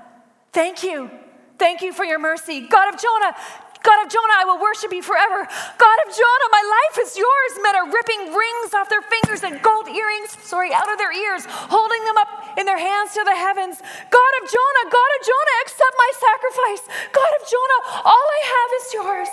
thank 0.51 0.83
you. 0.83 1.09
Thank 1.57 1.81
you 1.81 1.93
for 1.93 2.03
your 2.03 2.19
mercy. 2.19 2.67
God 2.67 2.93
of 2.93 2.99
Jonah, 2.99 3.31
God 3.79 4.03
of 4.03 4.11
Jonah, 4.11 4.35
I 4.39 4.43
will 4.43 4.59
worship 4.59 4.91
you 4.91 5.01
forever. 5.01 5.39
God 5.39 5.97
of 6.03 6.11
Jonah, 6.11 6.49
my 6.51 6.63
life 6.67 7.07
is 7.07 7.15
yours. 7.15 7.51
Men 7.63 7.75
are 7.79 7.87
ripping 7.87 8.35
rings 8.35 8.75
off 8.75 8.91
their 8.91 9.07
fingers 9.07 9.47
and 9.47 9.55
gold 9.63 9.87
earrings, 9.87 10.35
sorry, 10.43 10.75
out 10.75 10.91
of 10.91 10.99
their 10.99 11.15
ears, 11.15 11.47
holding 11.47 12.03
them 12.03 12.19
up 12.19 12.59
in 12.59 12.67
their 12.67 12.77
hands 12.77 13.15
to 13.15 13.23
the 13.23 13.39
heavens. 13.39 13.79
God 13.79 14.33
of 14.43 14.51
Jonah, 14.51 14.85
God 14.91 15.11
of 15.15 15.21
Jonah, 15.23 15.55
accept 15.63 15.95
my 15.95 16.11
sacrifice. 16.19 16.83
God 17.15 17.31
of 17.39 17.47
Jonah, 17.47 18.03
all 18.03 18.27
I 18.35 18.41
have 18.51 18.69
is 18.83 18.85
yours. 18.99 19.31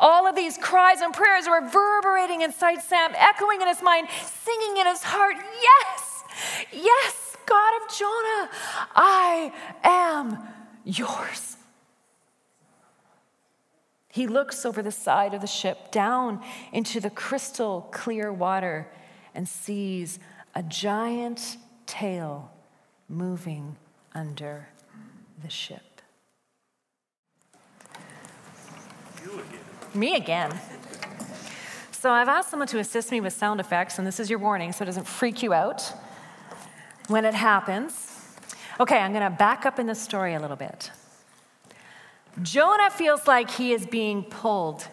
All 0.00 0.26
of 0.26 0.34
these 0.34 0.58
cries 0.58 1.00
and 1.00 1.12
prayers 1.14 1.46
are 1.46 1.62
reverberating 1.62 2.42
inside 2.42 2.82
Sam, 2.82 3.12
echoing 3.14 3.60
in 3.60 3.68
his 3.68 3.82
mind, 3.82 4.08
singing 4.24 4.76
in 4.78 4.86
his 4.86 5.02
heart, 5.02 5.36
Yes, 5.36 6.24
yes, 6.72 7.36
God 7.46 7.82
of 7.82 7.96
Jonah, 7.96 8.50
I 8.94 9.52
am 9.82 10.38
yours. 10.84 11.56
He 14.10 14.26
looks 14.28 14.64
over 14.64 14.80
the 14.80 14.92
side 14.92 15.34
of 15.34 15.40
the 15.40 15.46
ship 15.46 15.90
down 15.90 16.40
into 16.72 17.00
the 17.00 17.10
crystal 17.10 17.88
clear 17.90 18.32
water 18.32 18.88
and 19.34 19.48
sees 19.48 20.20
a 20.54 20.62
giant 20.62 21.56
tail 21.86 22.52
moving 23.08 23.76
under 24.14 24.68
the 25.42 25.50
ship. 25.50 26.00
Me 29.94 30.16
again. 30.16 30.50
So 31.92 32.10
I've 32.10 32.28
asked 32.28 32.50
someone 32.50 32.66
to 32.68 32.78
assist 32.78 33.12
me 33.12 33.20
with 33.20 33.32
sound 33.32 33.60
effects, 33.60 33.98
and 33.98 34.06
this 34.06 34.18
is 34.18 34.28
your 34.28 34.38
warning 34.38 34.72
so 34.72 34.82
it 34.82 34.86
doesn't 34.86 35.06
freak 35.06 35.42
you 35.42 35.52
out 35.52 35.92
when 37.08 37.24
it 37.24 37.34
happens. 37.34 38.10
Okay, 38.80 38.98
I'm 38.98 39.12
going 39.12 39.22
to 39.22 39.36
back 39.36 39.64
up 39.64 39.78
in 39.78 39.86
the 39.86 39.94
story 39.94 40.34
a 40.34 40.40
little 40.40 40.56
bit. 40.56 40.90
Jonah 42.42 42.90
feels 42.90 43.28
like 43.28 43.50
he 43.50 43.72
is 43.72 43.86
being 43.86 44.24
pulled 44.24 44.88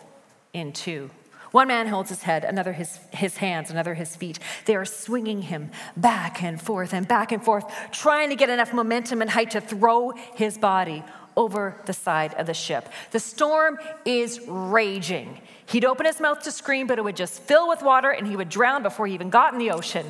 in 0.53 0.71
two. 0.71 1.09
One 1.51 1.67
man 1.67 1.87
holds 1.87 2.09
his 2.09 2.23
head, 2.23 2.45
another 2.45 2.71
his, 2.71 2.97
his 3.11 3.37
hands, 3.37 3.71
another 3.71 3.93
his 3.93 4.15
feet. 4.15 4.39
They 4.65 4.75
are 4.75 4.85
swinging 4.85 5.41
him 5.41 5.71
back 5.97 6.41
and 6.41 6.61
forth 6.61 6.93
and 6.93 7.05
back 7.07 7.31
and 7.31 7.43
forth, 7.43 7.65
trying 7.91 8.29
to 8.29 8.35
get 8.35 8.49
enough 8.49 8.73
momentum 8.73 9.21
and 9.21 9.29
height 9.29 9.51
to 9.51 9.61
throw 9.61 10.11
his 10.35 10.57
body 10.57 11.03
over 11.35 11.81
the 11.85 11.93
side 11.93 12.33
of 12.35 12.47
the 12.47 12.53
ship. 12.53 12.89
The 13.11 13.19
storm 13.19 13.77
is 14.05 14.39
raging. 14.47 15.41
He'd 15.65 15.85
open 15.85 16.05
his 16.05 16.19
mouth 16.19 16.41
to 16.43 16.51
scream, 16.51 16.87
but 16.87 16.97
it 16.97 17.03
would 17.03 17.15
just 17.15 17.41
fill 17.41 17.67
with 17.67 17.81
water 17.81 18.11
and 18.11 18.27
he 18.27 18.35
would 18.35 18.49
drown 18.49 18.83
before 18.83 19.07
he 19.07 19.13
even 19.13 19.29
got 19.29 19.53
in 19.53 19.59
the 19.59 19.71
ocean. 19.71 20.05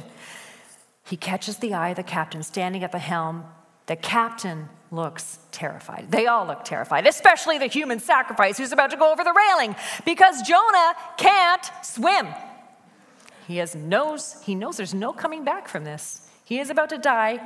He 1.05 1.17
catches 1.17 1.57
the 1.57 1.73
eye 1.73 1.89
of 1.89 1.97
the 1.97 2.03
captain 2.03 2.43
standing 2.43 2.83
at 2.83 2.91
the 2.91 2.99
helm. 2.99 3.45
The 3.87 3.95
captain 3.95 4.69
looks 4.91 5.39
terrified. 5.51 6.11
They 6.11 6.27
all 6.27 6.45
look 6.45 6.63
terrified, 6.63 7.07
especially 7.07 7.57
the 7.57 7.67
human 7.67 7.99
sacrifice 7.99 8.57
who's 8.57 8.71
about 8.71 8.91
to 8.91 8.97
go 8.97 9.11
over 9.11 9.23
the 9.23 9.33
railing 9.33 9.75
because 10.05 10.41
Jonah 10.41 10.93
can't 11.17 11.65
swim. 11.81 12.27
He 13.47 13.57
has 13.57 13.75
knows 13.75 14.41
he 14.43 14.55
knows 14.55 14.77
there's 14.77 14.93
no 14.93 15.13
coming 15.13 15.43
back 15.43 15.67
from 15.67 15.83
this. 15.83 16.29
He 16.45 16.59
is 16.59 16.69
about 16.69 16.89
to 16.89 16.97
die 16.97 17.45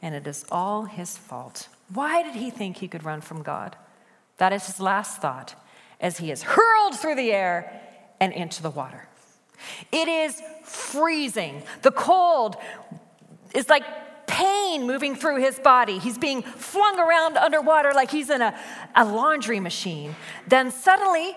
and 0.00 0.14
it 0.14 0.26
is 0.26 0.44
all 0.50 0.84
his 0.84 1.16
fault. 1.16 1.68
Why 1.94 2.22
did 2.22 2.34
he 2.34 2.50
think 2.50 2.76
he 2.76 2.88
could 2.88 3.04
run 3.04 3.20
from 3.20 3.42
God? 3.42 3.76
That 4.36 4.52
is 4.52 4.66
his 4.66 4.80
last 4.80 5.22
thought 5.22 5.54
as 6.00 6.18
he 6.18 6.30
is 6.30 6.42
hurled 6.42 6.98
through 6.98 7.14
the 7.14 7.32
air 7.32 7.80
and 8.20 8.32
into 8.32 8.62
the 8.62 8.70
water. 8.70 9.08
It 9.92 10.08
is 10.08 10.42
freezing. 10.64 11.62
The 11.82 11.92
cold 11.92 12.56
is 13.54 13.68
like 13.68 13.84
pain 14.26 14.86
moving 14.86 15.14
through 15.14 15.36
his 15.36 15.58
body. 15.60 15.98
He's 15.98 16.18
being 16.18 16.42
flung 16.42 16.98
around 16.98 17.36
underwater 17.36 17.92
like 17.94 18.10
he's 18.10 18.28
in 18.28 18.42
a, 18.42 18.58
a 18.96 19.04
laundry 19.04 19.60
machine. 19.60 20.16
Then 20.48 20.72
suddenly, 20.72 21.36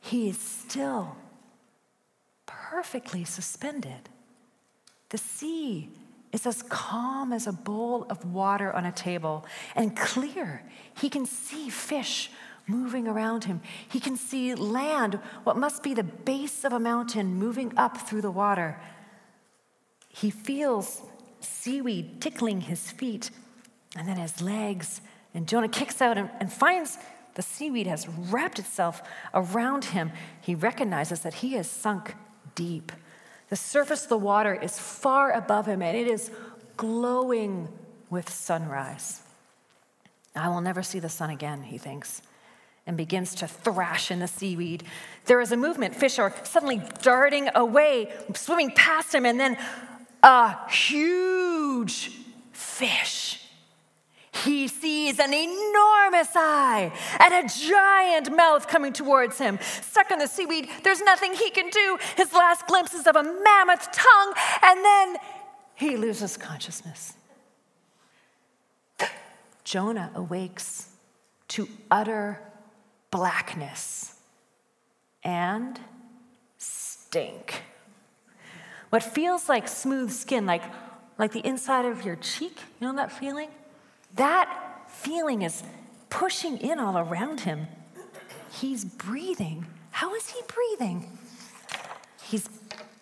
he 0.00 0.28
is 0.28 0.38
still 0.38 1.16
perfectly 2.46 3.24
suspended. 3.24 4.08
The 5.10 5.18
sea 5.18 5.90
is 6.32 6.46
as 6.46 6.62
calm 6.62 7.32
as 7.32 7.46
a 7.46 7.52
bowl 7.52 8.06
of 8.10 8.24
water 8.24 8.72
on 8.72 8.84
a 8.84 8.92
table 8.92 9.46
and 9.74 9.96
clear. 9.96 10.62
He 11.00 11.08
can 11.08 11.26
see 11.26 11.70
fish 11.70 12.30
moving 12.66 13.08
around 13.08 13.44
him. 13.44 13.62
He 13.90 13.98
can 13.98 14.16
see 14.16 14.54
land, 14.54 15.18
what 15.44 15.56
must 15.56 15.82
be 15.82 15.94
the 15.94 16.02
base 16.02 16.64
of 16.64 16.72
a 16.72 16.78
mountain, 16.78 17.34
moving 17.34 17.72
up 17.76 17.96
through 17.96 18.20
the 18.20 18.30
water. 18.30 18.78
He 20.08 20.30
feels 20.30 21.02
seaweed 21.40 22.20
tickling 22.20 22.62
his 22.62 22.90
feet. 22.90 23.30
And 23.96 24.06
then 24.06 24.18
his 24.18 24.42
legs, 24.42 25.00
and 25.32 25.48
Jonah 25.48 25.68
kicks 25.68 26.02
out 26.02 26.18
and, 26.18 26.30
and 26.40 26.52
finds 26.52 26.98
the 27.34 27.42
seaweed 27.42 27.86
has 27.86 28.08
wrapped 28.08 28.58
itself 28.58 29.00
around 29.32 29.86
him. 29.86 30.10
He 30.40 30.54
recognizes 30.54 31.20
that 31.20 31.34
he 31.34 31.52
has 31.52 31.70
sunk 31.70 32.14
deep. 32.54 32.92
The 33.48 33.56
surface 33.56 34.02
of 34.04 34.08
the 34.08 34.18
water 34.18 34.54
is 34.54 34.78
far 34.78 35.32
above 35.32 35.66
him, 35.66 35.82
and 35.82 35.96
it 35.96 36.06
is 36.06 36.30
glowing 36.76 37.68
with 38.10 38.28
sunrise. 38.28 39.22
I 40.36 40.48
will 40.48 40.60
never 40.60 40.82
see 40.82 40.98
the 40.98 41.08
sun 41.08 41.30
again, 41.30 41.62
he 41.62 41.78
thinks, 41.78 42.22
and 42.86 42.96
begins 42.96 43.34
to 43.36 43.48
thrash 43.48 44.10
in 44.10 44.20
the 44.20 44.28
seaweed. 44.28 44.84
There 45.26 45.40
is 45.40 45.52
a 45.52 45.56
movement. 45.56 45.94
Fish 45.94 46.18
are 46.18 46.34
suddenly 46.44 46.82
darting 47.02 47.48
away, 47.54 48.12
swimming 48.34 48.70
past 48.70 49.14
him, 49.14 49.26
and 49.26 49.40
then 49.40 49.56
a 50.22 50.70
huge 50.70 52.12
fish. 52.52 53.37
He 54.32 54.68
sees 54.68 55.18
an 55.18 55.32
enormous 55.32 56.28
eye 56.34 56.92
and 57.18 57.34
a 57.34 57.48
giant 57.48 58.34
mouth 58.34 58.68
coming 58.68 58.92
towards 58.92 59.38
him. 59.38 59.58
Stuck 59.82 60.10
in 60.10 60.18
the 60.18 60.26
seaweed, 60.26 60.68
there's 60.84 61.00
nothing 61.00 61.34
he 61.34 61.50
can 61.50 61.70
do. 61.70 61.98
His 62.16 62.32
last 62.32 62.66
glimpses 62.66 63.06
of 63.06 63.16
a 63.16 63.22
mammoth 63.22 63.90
tongue, 63.92 64.34
and 64.62 64.84
then 64.84 65.16
he 65.74 65.96
loses 65.96 66.36
consciousness. 66.36 67.14
Jonah 69.64 70.10
awakes 70.14 70.88
to 71.48 71.68
utter 71.90 72.40
blackness 73.10 74.14
and 75.24 75.80
stink. 76.58 77.62
What 78.90 79.02
feels 79.02 79.48
like 79.48 79.68
smooth 79.68 80.10
skin, 80.12 80.46
like, 80.46 80.62
like 81.18 81.32
the 81.32 81.46
inside 81.46 81.84
of 81.84 82.04
your 82.04 82.16
cheek, 82.16 82.56
you 82.80 82.86
know 82.86 82.94
that 82.96 83.12
feeling? 83.12 83.48
That 84.14 84.88
feeling 84.88 85.42
is 85.42 85.62
pushing 86.10 86.58
in 86.58 86.78
all 86.78 86.98
around 86.98 87.40
him. 87.40 87.66
He's 88.50 88.84
breathing. 88.84 89.66
How 89.90 90.14
is 90.14 90.30
he 90.30 90.40
breathing? 90.46 91.18
He's 92.22 92.48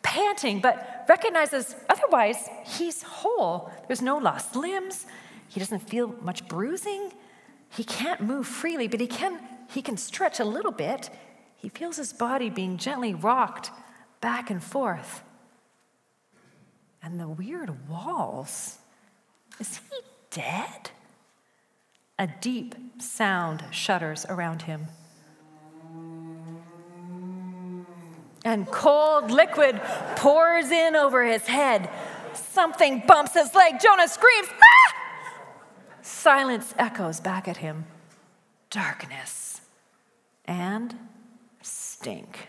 panting, 0.02 0.60
but 0.60 1.04
recognizes 1.08 1.74
otherwise 1.88 2.48
he's 2.64 3.02
whole. 3.02 3.70
There's 3.86 4.02
no 4.02 4.18
lost 4.18 4.56
limbs, 4.56 5.06
he 5.48 5.60
doesn't 5.60 5.88
feel 5.88 6.14
much 6.22 6.46
bruising. 6.48 7.12
He 7.70 7.84
can't 7.84 8.20
move 8.20 8.46
freely, 8.46 8.88
but 8.88 9.00
he 9.00 9.06
can, 9.06 9.40
he 9.68 9.82
can 9.82 9.96
stretch 9.96 10.40
a 10.40 10.44
little 10.44 10.72
bit. 10.72 11.10
He 11.56 11.68
feels 11.68 11.96
his 11.96 12.12
body 12.12 12.50
being 12.50 12.76
gently 12.76 13.14
rocked 13.14 13.70
back 14.20 14.50
and 14.50 14.62
forth. 14.62 15.22
And 17.02 17.20
the 17.20 17.28
weird 17.28 17.88
walls. 17.88 18.78
Is 19.60 19.80
he 19.90 19.96
dead? 20.30 20.90
A 22.18 22.26
deep 22.40 22.74
sound 22.98 23.64
shudders 23.70 24.24
around 24.28 24.62
him. 24.62 24.86
And 28.44 28.66
cold 28.68 29.30
liquid 29.30 29.80
pours 30.16 30.70
in 30.70 30.96
over 30.96 31.24
his 31.24 31.46
head. 31.46 31.90
Something 32.32 33.02
bumps 33.06 33.34
his 33.34 33.54
leg. 33.54 33.80
Jonah 33.80 34.08
screams, 34.08 34.48
Ah! 34.50 34.94
Silence 36.00 36.74
echoes 36.78 37.20
back 37.20 37.48
at 37.48 37.58
him 37.58 37.86
darkness 38.70 39.60
and 40.44 40.94
stink. 41.62 42.48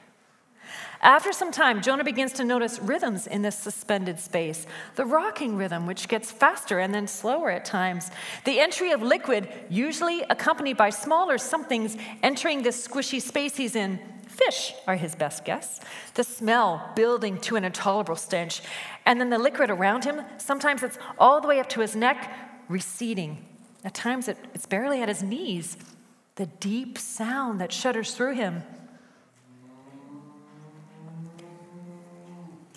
After 1.08 1.32
some 1.32 1.54
time, 1.54 1.82
Jonah 1.82 2.04
begins 2.04 2.34
to 2.34 2.44
notice 2.44 2.80
rhythms 2.80 3.28
in 3.28 3.42
this 3.42 3.58
suspended 3.58 4.20
space. 4.20 4.68
The 4.96 5.06
rocking 5.06 5.56
rhythm, 5.56 5.88
which 5.88 6.10
gets 6.10 6.34
faster 6.34 6.80
and 6.80 6.94
then 6.94 7.08
slower 7.08 7.50
at 7.50 7.64
times. 7.64 8.12
The 8.44 8.60
entry 8.60 8.92
of 8.92 9.02
liquid, 9.02 9.48
usually 9.70 10.24
accompanied 10.24 10.76
by 10.76 10.90
smaller 10.90 11.38
somethings 11.38 11.96
entering 12.22 12.62
this 12.62 12.86
squishy 12.86 13.22
space 13.22 13.56
he's 13.56 13.78
in. 13.78 14.02
Fish 14.28 14.74
are 14.86 14.98
his 14.98 15.16
best 15.16 15.46
guess. 15.46 15.80
The 16.16 16.26
smell 16.26 16.92
building 16.94 17.40
to 17.40 17.56
an 17.56 17.64
intolerable 17.64 18.18
stench. 18.18 18.62
And 19.06 19.22
then 19.22 19.30
the 19.30 19.40
liquid 19.40 19.70
around 19.70 20.04
him, 20.04 20.24
sometimes 20.40 20.84
it's 20.84 21.00
all 21.18 21.40
the 21.40 21.48
way 21.48 21.62
up 21.62 21.70
to 21.70 21.80
his 21.80 21.96
neck, 21.96 22.38
receding. 22.68 23.46
At 23.86 23.94
times, 23.94 24.28
it, 24.28 24.38
it's 24.54 24.66
barely 24.66 25.02
at 25.02 25.08
his 25.08 25.24
knees. 25.24 25.78
The 26.36 26.48
deep 26.48 26.98
sound 26.98 27.62
that 27.62 27.72
shudders 27.72 28.14
through 28.14 28.34
him. 28.34 28.64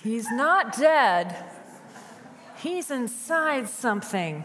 He's 0.03 0.31
not 0.31 0.77
dead. 0.77 1.37
He's 2.57 2.91
inside 2.91 3.69
something. 3.69 4.45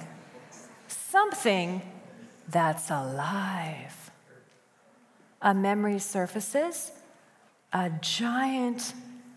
Something 0.88 1.82
that's 2.50 2.90
alive. 2.90 4.12
A 5.42 5.54
memory 5.54 6.00
surfaces, 6.00 6.92
a 7.72 7.90
giant 8.02 8.94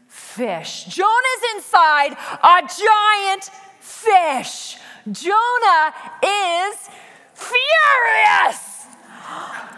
fish. 0.09 0.85
Jonah's 0.85 1.43
inside 1.55 2.17
a 2.43 2.69
giant 2.69 3.45
fish. 3.81 4.77
Jonah 5.11 5.95
is 6.23 6.89
furious. 7.35 8.87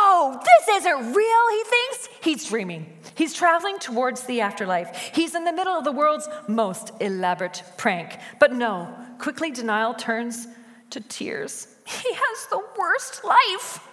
No, 0.00 0.40
this 0.42 0.76
isn't 0.78 1.12
real, 1.12 1.48
he 1.50 1.62
thinks. 1.64 2.08
He's 2.22 2.48
dreaming. 2.48 2.97
He's 3.18 3.34
traveling 3.34 3.80
towards 3.80 4.22
the 4.22 4.42
afterlife. 4.42 5.10
He's 5.12 5.34
in 5.34 5.42
the 5.42 5.52
middle 5.52 5.72
of 5.72 5.82
the 5.82 5.90
world's 5.90 6.28
most 6.46 6.92
elaborate 7.00 7.64
prank. 7.76 8.16
But 8.38 8.52
no, 8.52 8.94
quickly 9.18 9.50
denial 9.50 9.92
turns 9.94 10.46
to 10.90 11.00
tears. 11.00 11.66
He 11.84 12.12
has 12.12 12.46
the 12.46 12.62
worst 12.78 13.24
life. 13.24 13.84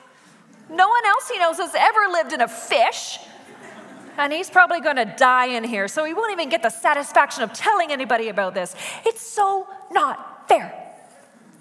No 0.69 0.87
one 0.87 1.05
else 1.07 1.27
he 1.27 1.39
knows 1.39 1.57
has 1.57 1.73
ever 1.73 2.11
lived 2.11 2.33
in 2.33 2.41
a 2.41 2.47
fish. 2.47 3.17
And 4.15 4.31
he's 4.31 4.51
probably 4.51 4.79
going 4.79 4.97
to 4.97 5.11
die 5.17 5.47
in 5.47 5.63
here, 5.63 5.87
so 5.87 6.05
he 6.05 6.13
won't 6.13 6.31
even 6.31 6.49
get 6.49 6.61
the 6.61 6.69
satisfaction 6.69 7.41
of 7.41 7.51
telling 7.51 7.91
anybody 7.91 8.29
about 8.29 8.53
this. 8.53 8.75
It's 9.07 9.21
so 9.21 9.67
not 9.91 10.47
fair. 10.47 10.71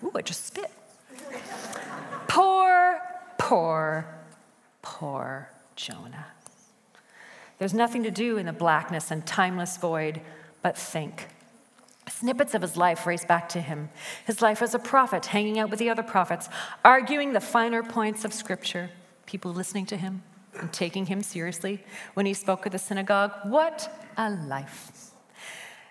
Ooh, 0.05 0.12
I 0.14 0.20
just 0.20 0.44
spit. 0.44 0.70
poor, 2.29 3.00
poor, 3.38 4.07
poor 4.83 5.48
Jonah. 5.77 6.34
There's 7.64 7.72
nothing 7.72 8.03
to 8.03 8.11
do 8.11 8.37
in 8.37 8.44
the 8.44 8.53
blackness 8.53 9.11
and 9.11 9.24
timeless 9.24 9.79
void 9.79 10.20
but 10.61 10.77
think. 10.77 11.29
Snippets 12.07 12.53
of 12.53 12.61
his 12.61 12.77
life 12.77 13.07
race 13.07 13.24
back 13.24 13.48
to 13.48 13.61
him. 13.62 13.88
His 14.27 14.42
life 14.42 14.61
as 14.61 14.74
a 14.74 14.79
prophet, 14.79 15.24
hanging 15.24 15.59
out 15.59 15.70
with 15.70 15.79
the 15.79 15.88
other 15.88 16.03
prophets, 16.03 16.50
arguing 16.85 17.33
the 17.33 17.40
finer 17.40 17.83
points 17.83 18.22
of 18.27 18.35
Scripture, 18.35 18.90
people 19.24 19.50
listening 19.50 19.87
to 19.87 19.96
him 19.96 20.22
and 20.61 20.74
taking 20.74 21.07
him 21.07 21.22
seriously 21.22 21.83
when 22.12 22.27
he 22.27 22.35
spoke 22.35 22.66
at 22.66 22.72
the 22.72 22.79
synagogue. 22.79 23.33
What 23.44 23.90
a 24.18 24.29
life. 24.29 25.12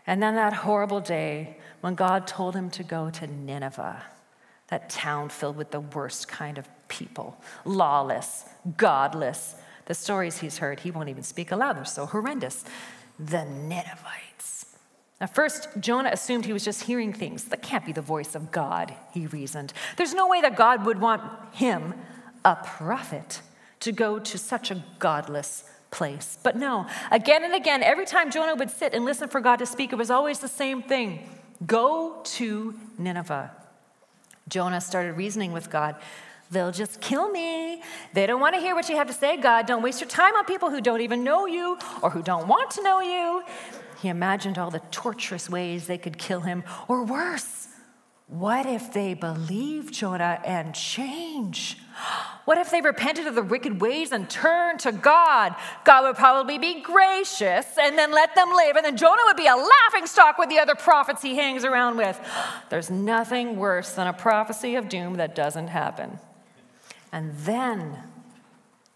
And 0.06 0.22
then 0.22 0.36
that 0.36 0.54
horrible 0.54 1.02
day 1.02 1.58
when 1.82 1.96
God 1.96 2.28
told 2.28 2.56
him 2.56 2.70
to 2.70 2.84
go 2.84 3.10
to 3.10 3.26
Nineveh, 3.26 4.04
that 4.68 4.92
town 4.92 5.30
filled 5.30 5.58
with 5.58 5.72
the 5.72 5.80
worst 5.80 6.28
kind 6.28 6.60
of 6.60 6.68
people 6.88 7.42
lawless, 7.66 8.46
godless. 8.78 9.56
The 9.86 9.94
stories 9.94 10.40
he's 10.40 10.60
heard, 10.60 10.82
he 10.82 10.92
won't 10.92 11.10
even 11.10 11.24
speak 11.24 11.52
aloud. 11.52 11.78
They're 11.78 11.86
so 11.86 12.06
horrendous. 12.06 12.64
The 13.20 13.46
Ninevites. 13.46 14.66
At 15.20 15.34
first, 15.34 15.70
Jonah 15.80 16.10
assumed 16.12 16.46
he 16.46 16.54
was 16.54 16.66
just 16.66 16.84
hearing 16.84 17.14
things. 17.14 17.46
That 17.46 17.62
can't 17.62 17.86
be 17.86 17.92
the 17.92 18.02
voice 18.02 18.36
of 18.36 18.52
God, 18.52 18.94
he 19.14 19.28
reasoned. 19.28 19.74
There's 19.98 20.14
no 20.14 20.28
way 20.28 20.42
that 20.42 20.56
God 20.56 20.86
would 20.86 21.00
want 21.00 21.22
him, 21.54 21.94
a 22.44 22.56
prophet, 22.56 23.42
to 23.82 23.92
go 23.92 24.20
to 24.20 24.38
such 24.38 24.72
a 24.72 24.84
godless 25.00 25.64
place. 25.92 26.38
But 26.44 26.56
no, 26.56 26.88
again 27.12 27.44
and 27.44 27.54
again, 27.54 27.84
every 27.84 28.06
time 28.06 28.32
Jonah 28.32 28.56
would 28.56 28.70
sit 28.70 28.94
and 28.94 29.06
listen 29.06 29.30
for 29.30 29.40
God 29.40 29.58
to 29.58 29.66
speak, 29.66 29.94
it 29.94 29.96
was 29.96 30.10
always 30.12 30.40
the 30.40 30.48
same 30.48 30.82
thing 30.82 31.30
go 31.66 32.20
to 32.24 32.74
Nineveh. 32.98 33.52
Jonah 34.50 34.82
started 34.82 35.14
reasoning 35.14 35.54
with 35.54 35.70
God. 35.70 35.96
They'll 36.54 36.72
just 36.72 37.02
kill 37.02 37.30
me. 37.30 37.82
They 38.14 38.26
don't 38.26 38.40
want 38.40 38.56
to 38.56 38.62
hear 38.62 38.76
what 38.76 38.88
you 38.88 38.96
have 38.96 39.08
to 39.08 39.14
say, 39.14 39.38
God. 39.38 39.66
Don't 39.66 39.82
waste 39.82 40.00
your 40.00 40.10
time 40.10 40.36
on 40.36 40.46
people 40.46 40.70
who 40.70 40.82
don't 40.82 41.02
even 41.02 41.24
know 41.24 41.46
you 41.48 41.78
or 42.02 42.10
who 42.12 42.22
don't 42.22 42.48
want 42.48 42.72
to 42.72 42.84
know 42.84 43.02
you. 43.02 43.44
He 44.02 44.10
imagined 44.10 44.58
all 44.58 44.70
the 44.70 44.82
torturous 44.92 45.50
ways 45.50 45.88
they 45.88 45.98
could 45.98 46.18
kill 46.18 46.42
him, 46.42 46.64
or 46.90 47.06
worse, 47.06 47.70
what 48.28 48.66
if 48.66 48.92
they 48.92 49.14
believe 49.14 49.92
Jonah 49.92 50.42
and 50.46 50.74
change? 50.74 51.78
What 52.46 52.58
if 52.58 52.72
they 52.72 52.82
repented 52.82 53.26
of 53.26 53.36
the 53.36 53.42
wicked 53.42 53.80
ways 53.80 54.12
and 54.12 54.30
turned 54.30 54.82
to 54.82 54.92
God? 54.92 55.56
God 55.86 56.04
would 56.04 56.18
probably 56.18 56.58
be 56.58 56.82
gracious 56.82 57.66
and 57.80 57.98
then 57.98 58.12
let 58.12 58.36
them 58.36 58.50
live, 58.54 58.76
and 58.76 58.84
then 58.84 58.98
Jonah 58.98 59.22
would 59.28 59.38
be 59.38 59.48
a 59.48 59.56
laughing 59.56 60.08
stock 60.08 60.38
with 60.38 60.50
the 60.50 60.60
other 60.60 60.76
prophets 60.76 61.22
he 61.22 61.38
hangs 61.38 61.64
around 61.64 61.96
with. 61.96 62.20
There's 62.70 62.92
nothing 62.92 63.56
worse 63.56 63.94
than 63.94 64.08
a 64.08 64.14
prophecy 64.14 64.76
of 64.76 64.90
doom 64.90 65.14
that 65.16 65.36
doesn't 65.36 65.70
happen. 65.70 66.20
And 67.14 67.32
then 67.38 68.00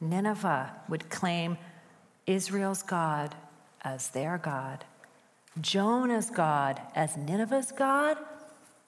Nineveh 0.02 0.74
would 0.90 1.10
claim 1.12 1.58
Israel's 2.26 2.82
God 2.82 3.36
as 3.84 4.10
their 4.10 4.40
God, 4.40 4.84
Jonah's 5.62 6.32
God 6.32 6.82
as 6.96 7.16
Nineveh's 7.16 7.72
God. 7.72 8.18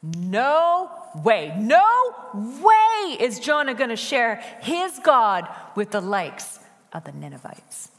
No 0.02 0.90
way, 1.24 1.54
no 1.60 2.16
way 2.34 3.18
is 3.20 3.40
Jonah 3.40 3.76
going 3.76 3.90
to 3.92 3.96
share 3.96 4.44
his 4.62 5.00
God 5.04 5.48
with 5.76 5.92
the 5.92 6.02
likes 6.02 6.60
of 6.92 7.04
the 7.04 7.12
Ninevites. 7.12 7.92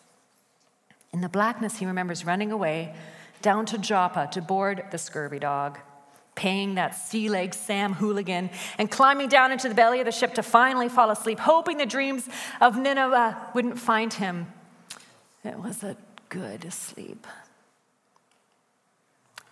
In 1.12 1.20
the 1.20 1.28
blackness, 1.28 1.78
he 1.78 1.86
remembers 1.86 2.24
running 2.24 2.50
away 2.50 2.94
down 3.40 3.66
to 3.66 3.78
Joppa 3.78 4.28
to 4.32 4.42
board 4.42 4.84
the 4.90 4.98
scurvy 4.98 5.38
dog, 5.38 5.78
paying 6.34 6.76
that 6.76 6.94
sea 6.94 7.28
leg 7.28 7.52
Sam 7.54 7.94
hooligan, 7.94 8.50
and 8.78 8.90
climbing 8.90 9.28
down 9.28 9.52
into 9.52 9.68
the 9.68 9.74
belly 9.74 10.00
of 10.00 10.06
the 10.06 10.12
ship 10.12 10.34
to 10.34 10.42
finally 10.42 10.88
fall 10.88 11.10
asleep, 11.10 11.38
hoping 11.38 11.76
the 11.76 11.86
dreams 11.86 12.28
of 12.60 12.76
Nineveh 12.76 13.36
wouldn't 13.54 13.78
find 13.78 14.12
him. 14.14 14.46
It 15.44 15.58
was 15.58 15.82
a 15.82 15.96
good 16.28 16.72
sleep. 16.72 17.26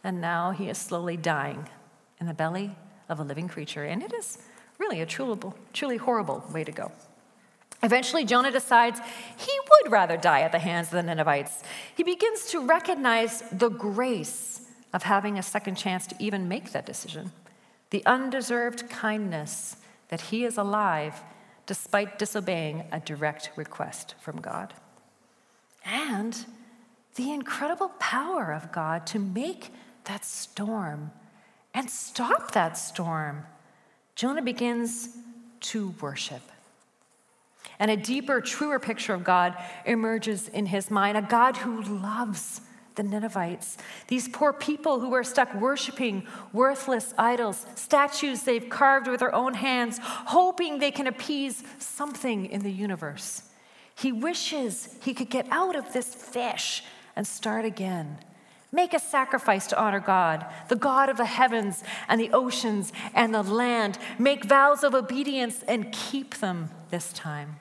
And 0.04 0.20
now 0.20 0.52
he 0.52 0.68
is 0.68 0.78
slowly 0.78 1.16
dying 1.16 1.68
in 2.20 2.26
the 2.26 2.34
belly 2.34 2.76
of 3.08 3.20
a 3.20 3.24
living 3.24 3.48
creature, 3.48 3.84
and 3.84 4.02
it 4.02 4.12
is 4.14 4.38
really 4.78 5.00
a 5.00 5.06
truly, 5.06 5.96
horrible 5.96 6.44
way 6.52 6.64
to 6.64 6.72
go. 6.72 6.92
Eventually, 7.82 8.24
Jonah 8.24 8.50
decides 8.50 9.00
he 9.36 9.52
would 9.70 9.92
rather 9.92 10.16
die 10.16 10.40
at 10.40 10.52
the 10.52 10.58
hands 10.58 10.88
of 10.88 10.94
the 10.94 11.02
Ninevites. 11.02 11.62
He 11.96 12.02
begins 12.02 12.46
to 12.50 12.60
recognize 12.66 13.42
the 13.52 13.68
grace 13.68 14.57
of 14.92 15.02
having 15.02 15.38
a 15.38 15.42
second 15.42 15.76
chance 15.76 16.06
to 16.06 16.16
even 16.18 16.48
make 16.48 16.72
that 16.72 16.86
decision, 16.86 17.32
the 17.90 18.04
undeserved 18.06 18.88
kindness 18.88 19.76
that 20.08 20.20
he 20.22 20.44
is 20.44 20.56
alive 20.56 21.22
despite 21.66 22.18
disobeying 22.18 22.84
a 22.90 23.00
direct 23.00 23.50
request 23.56 24.14
from 24.20 24.40
God, 24.40 24.72
and 25.84 26.46
the 27.16 27.30
incredible 27.30 27.90
power 27.98 28.52
of 28.52 28.72
God 28.72 29.06
to 29.08 29.18
make 29.18 29.72
that 30.04 30.24
storm 30.24 31.10
and 31.74 31.90
stop 31.90 32.52
that 32.52 32.78
storm. 32.78 33.44
Jonah 34.14 34.42
begins 34.42 35.10
to 35.60 35.94
worship. 36.00 36.42
And 37.78 37.90
a 37.90 37.96
deeper, 37.96 38.40
truer 38.40 38.78
picture 38.78 39.14
of 39.14 39.24
God 39.24 39.56
emerges 39.84 40.48
in 40.48 40.66
his 40.66 40.90
mind 40.90 41.16
a 41.16 41.22
God 41.22 41.58
who 41.58 41.82
loves 41.82 42.60
the 42.98 43.02
Ninevites, 43.02 43.78
these 44.08 44.28
poor 44.28 44.52
people 44.52 45.00
who 45.00 45.14
are 45.14 45.24
stuck 45.24 45.54
worshiping 45.54 46.26
worthless 46.52 47.14
idols, 47.16 47.64
statues 47.76 48.42
they've 48.42 48.68
carved 48.68 49.06
with 49.06 49.20
their 49.20 49.34
own 49.34 49.54
hands, 49.54 49.98
hoping 50.02 50.78
they 50.78 50.90
can 50.90 51.06
appease 51.06 51.62
something 51.78 52.44
in 52.46 52.62
the 52.62 52.70
universe. 52.72 53.44
He 53.94 54.12
wishes 54.12 54.98
he 55.02 55.14
could 55.14 55.30
get 55.30 55.46
out 55.50 55.74
of 55.74 55.92
this 55.92 56.14
fish 56.14 56.84
and 57.16 57.26
start 57.26 57.64
again. 57.64 58.18
Make 58.70 58.92
a 58.92 58.98
sacrifice 58.98 59.66
to 59.68 59.80
honor 59.80 60.00
God, 60.00 60.44
the 60.68 60.76
God 60.76 61.08
of 61.08 61.16
the 61.16 61.24
heavens 61.24 61.82
and 62.06 62.20
the 62.20 62.32
oceans 62.32 62.92
and 63.14 63.34
the 63.34 63.42
land. 63.42 63.98
Make 64.18 64.44
vows 64.44 64.84
of 64.84 64.94
obedience 64.94 65.62
and 65.66 65.90
keep 65.90 66.36
them 66.36 66.68
this 66.90 67.12
time. 67.12 67.56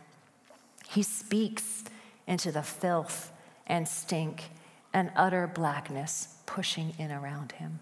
He 0.89 1.03
speaks 1.03 1.85
into 2.27 2.51
the 2.51 2.63
filth 2.63 3.31
and 3.65 3.87
stink 3.87 4.49
and 4.93 5.11
utter 5.15 5.47
blackness 5.47 6.35
pushing 6.45 6.93
in 6.97 7.11
around 7.11 7.53
him. 7.53 7.79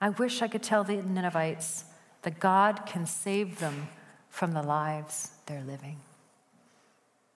I 0.00 0.10
wish 0.10 0.42
I 0.42 0.48
could 0.48 0.62
tell 0.62 0.84
the 0.84 0.96
Ninevites 0.96 1.84
that 2.22 2.40
God 2.40 2.86
can 2.86 3.06
save 3.06 3.58
them 3.58 3.88
from 4.28 4.52
the 4.52 4.62
lives 4.62 5.30
they're 5.46 5.62
living. 5.62 5.98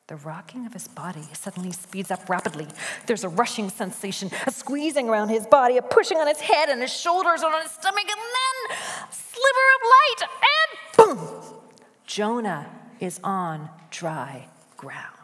The 0.08 0.16
rocking 0.16 0.64
of 0.64 0.72
his 0.72 0.88
body 0.88 1.28
suddenly 1.34 1.70
speeds 1.70 2.10
up 2.10 2.30
rapidly. 2.30 2.66
There's 3.06 3.24
a 3.24 3.28
rushing 3.28 3.68
sensation, 3.68 4.30
a 4.46 4.50
squeezing 4.50 5.08
around 5.08 5.28
his 5.28 5.46
body, 5.46 5.76
a 5.76 5.82
pushing 5.82 6.16
on 6.16 6.26
his 6.26 6.40
head 6.40 6.70
and 6.70 6.80
his 6.80 6.92
shoulders 6.92 7.42
and 7.42 7.54
on 7.54 7.62
his 7.62 7.72
stomach, 7.72 8.04
and 8.04 8.18
then 8.18 8.78
sliver 9.10 9.66
of 9.76 9.82
light, 9.94 10.28
and 10.56 11.18
boom! 11.18 11.54
Jonah 12.06 12.70
is 13.00 13.20
on 13.22 13.68
dry 13.90 14.48
ground. 14.78 15.17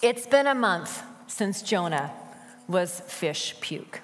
It's 0.00 0.28
been 0.28 0.46
a 0.46 0.54
month 0.54 1.02
since 1.26 1.60
Jonah 1.60 2.12
was 2.68 3.00
fish 3.00 3.56
puke. 3.60 4.00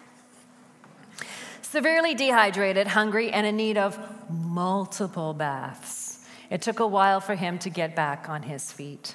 Severely 1.63 2.17
dehydrated, 2.17 2.89
hungry, 2.89 3.31
and 3.31 3.47
in 3.47 3.57
need 3.57 3.79
of 3.79 3.97
multiple 4.29 5.35
baths, 5.35 6.27
it 6.51 6.63
took 6.63 6.81
a 6.81 6.87
while 6.87 7.21
for 7.21 7.37
him 7.37 7.61
to 7.61 7.71
get 7.71 7.95
back 7.95 8.29
on 8.29 8.43
his 8.43 8.73
feet. 8.73 9.15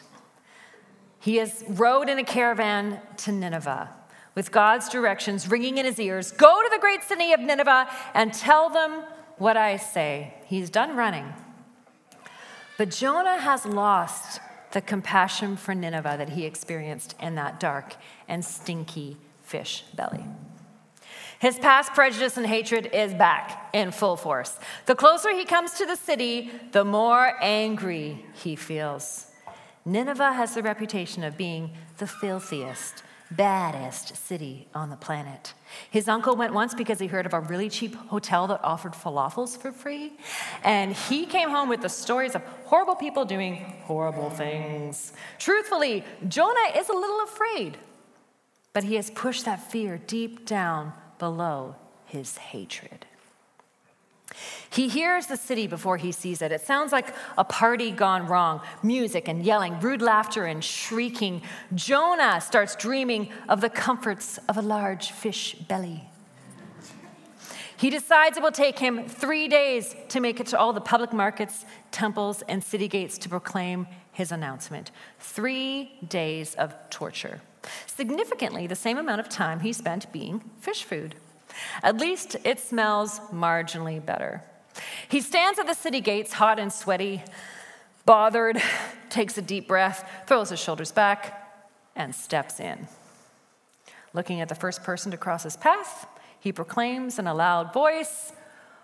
He 1.20 1.36
has 1.36 1.66
rode 1.68 2.08
in 2.08 2.18
a 2.18 2.24
caravan 2.24 3.02
to 3.18 3.34
Nineveh 3.34 3.90
with 4.34 4.54
God's 4.54 4.88
directions 4.88 5.50
ringing 5.50 5.80
in 5.80 5.86
his 5.86 6.00
ears 6.00 6.32
Go 6.32 6.64
to 6.64 6.70
the 6.72 6.80
great 6.80 7.04
city 7.04 7.34
of 7.34 7.42
Nineveh 7.42 7.90
and 8.14 8.34
tell 8.34 8.70
them 8.70 9.04
what 9.38 9.58
I 9.58 9.76
say. 9.76 10.36
He's 10.46 10.70
done 10.70 10.96
running. 10.96 11.34
But 12.78 12.92
Jonah 12.92 13.40
has 13.40 13.66
lost 13.66 14.40
the 14.72 14.82
compassion 14.82 15.58
for 15.58 15.74
Nineveh 15.74 16.16
that 16.18 16.30
he 16.30 16.46
experienced 16.46 17.16
in 17.22 17.36
that 17.36 17.60
dark 17.60 17.96
and 18.28 18.44
stinky 18.44 19.18
fish 19.42 19.84
belly. 19.96 20.26
His 21.40 21.58
past 21.58 21.94
prejudice 21.94 22.36
and 22.36 22.46
hatred 22.46 22.90
is 22.94 23.14
back 23.14 23.70
in 23.74 23.92
full 23.92 24.18
force. 24.18 24.60
The 24.86 24.96
closer 24.96 25.32
he 25.32 25.46
comes 25.46 25.74
to 25.76 25.86
the 25.86 25.96
city, 25.96 26.52
the 26.72 26.84
more 26.84 27.34
angry 27.42 28.26
he 28.34 28.56
feels. 28.58 29.28
Nineveh 29.86 30.34
has 30.34 30.54
the 30.54 30.62
reputation 30.62 31.24
of 31.24 31.38
being 31.38 31.72
the 31.98 32.08
filthiest, 32.08 33.04
baddest 33.32 34.16
city 34.16 34.68
on 34.74 34.90
the 34.90 34.96
planet. 34.96 35.54
His 35.90 36.08
uncle 36.08 36.36
went 36.36 36.54
once 36.54 36.74
because 36.74 37.00
he 37.00 37.08
heard 37.08 37.26
of 37.26 37.34
a 37.34 37.40
really 37.40 37.70
cheap 37.70 37.96
hotel 37.96 38.48
that 38.48 38.64
offered 38.64 38.94
falafels 38.94 39.58
for 39.58 39.72
free. 39.72 40.14
And 40.64 40.94
he 40.94 41.26
came 41.26 41.50
home 41.50 41.70
with 41.70 41.82
the 41.82 41.90
stories 41.90 42.36
of 42.36 42.42
horrible 42.66 42.96
people 42.96 43.26
doing 43.26 43.58
horrible 43.84 44.30
things. 44.30 45.14
Truthfully, 45.38 46.04
Jonah 46.28 46.78
is 46.78 46.90
a 46.90 46.94
little 46.94 47.22
afraid, 47.22 47.78
but 48.74 48.84
he 48.84 48.96
has 48.96 49.12
pushed 49.12 49.46
that 49.46 49.72
fear 49.72 49.98
deep 49.98 50.46
down 50.46 50.94
below 51.20 51.76
his 52.06 52.38
hatred. 52.38 53.06
He 54.70 54.88
hears 54.88 55.28
the 55.28 55.38
city 55.38 55.68
before 55.68 55.98
he 55.98 56.12
sees 56.12 56.42
it. 56.42 56.52
It 56.52 56.62
sounds 56.62 56.92
like 56.92 57.14
a 57.38 57.44
party 57.44 57.92
gone 57.92 58.28
wrong 58.28 58.62
music 58.84 59.28
and 59.28 59.44
yelling, 59.44 59.80
rude 59.80 60.02
laughter 60.02 60.46
and 60.46 60.64
shrieking. 60.64 61.42
Jonah 61.76 62.40
starts 62.42 62.76
dreaming 62.76 63.30
of 63.48 63.62
the 63.62 63.70
comforts 63.70 64.40
of 64.48 64.58
a 64.58 64.62
large 64.62 65.12
fish 65.12 65.56
belly. 65.68 66.10
He 67.78 67.90
decides 67.90 68.36
it 68.36 68.44
will 68.44 68.52
take 68.52 68.78
him 68.78 69.08
three 69.08 69.48
days 69.48 69.96
to 70.10 70.20
make 70.20 70.42
it 70.42 70.48
to 70.48 70.60
all 70.60 70.74
the 70.74 70.82
public 70.82 71.14
markets, 71.14 71.66
temples, 71.92 72.42
and 72.50 72.62
city 72.62 72.90
gates 72.90 73.18
to 73.20 73.30
proclaim 73.30 73.88
his 74.12 74.34
announcement. 74.34 74.92
Three 75.20 75.98
days 76.06 76.56
of 76.56 76.76
torture. 76.90 77.40
Significantly, 77.88 78.68
the 78.68 78.76
same 78.76 78.98
amount 78.98 79.22
of 79.22 79.30
time 79.30 79.62
he 79.62 79.72
spent 79.72 80.12
being 80.12 80.42
fish 80.60 80.84
food. 80.84 81.16
At 81.84 81.98
least 81.98 82.36
it 82.44 82.60
smells 82.60 83.20
marginally 83.32 84.04
better. 84.04 84.44
He 85.08 85.22
stands 85.22 85.60
at 85.60 85.68
the 85.68 85.74
city 85.74 86.02
gates, 86.02 86.34
hot 86.34 86.60
and 86.60 86.72
sweaty, 86.72 87.24
bothered, 88.06 88.62
takes 89.10 89.38
a 89.38 89.42
deep 89.42 89.68
breath, 89.68 90.10
throws 90.28 90.50
his 90.50 90.60
shoulders 90.60 90.92
back, 90.92 91.52
and 91.96 92.14
steps 92.14 92.60
in. 92.60 92.88
Looking 94.14 94.42
at 94.42 94.50
the 94.50 94.56
first 94.56 94.84
person 94.84 95.12
to 95.12 95.18
cross 95.18 95.44
his 95.44 95.58
path, 95.58 96.08
he 96.40 96.52
proclaims 96.52 97.20
in 97.20 97.28
a 97.28 97.34
loud 97.34 97.74
voice 97.74 98.34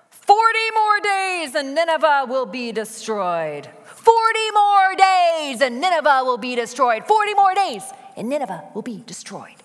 40 0.10 0.60
more 0.73 0.99
days 1.01 1.56
and 1.56 1.75
Nineveh 1.75 2.25
will 2.28 2.47
be 2.47 2.71
destroyed. 2.71 3.69
40 3.86 4.39
more 4.54 4.95
days 4.97 5.62
and 5.62 5.80
Nineveh 5.80 6.21
will 6.23 6.38
be 6.38 6.56
destroyed. 6.56 7.06
40 7.06 7.34
more 7.36 7.54
days 7.54 7.84
and 8.17 8.30
Nineveh 8.30 8.63
will 8.73 8.82
be 8.82 9.04
destroyed. 9.06 9.58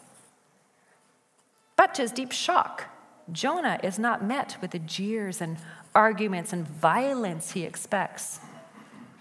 But 1.76 1.94
to 1.94 2.02
his 2.02 2.12
deep 2.12 2.32
shock, 2.32 2.89
Jonah 3.32 3.78
is 3.82 3.98
not 3.98 4.24
met 4.24 4.56
with 4.60 4.72
the 4.72 4.78
jeers 4.78 5.40
and 5.40 5.56
arguments 5.94 6.52
and 6.52 6.66
violence 6.66 7.52
he 7.52 7.64
expects. 7.64 8.40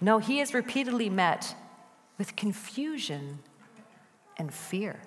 No, 0.00 0.18
he 0.18 0.40
is 0.40 0.54
repeatedly 0.54 1.10
met 1.10 1.54
with 2.18 2.36
confusion 2.36 3.40
and 4.36 4.52
fear. 4.52 5.00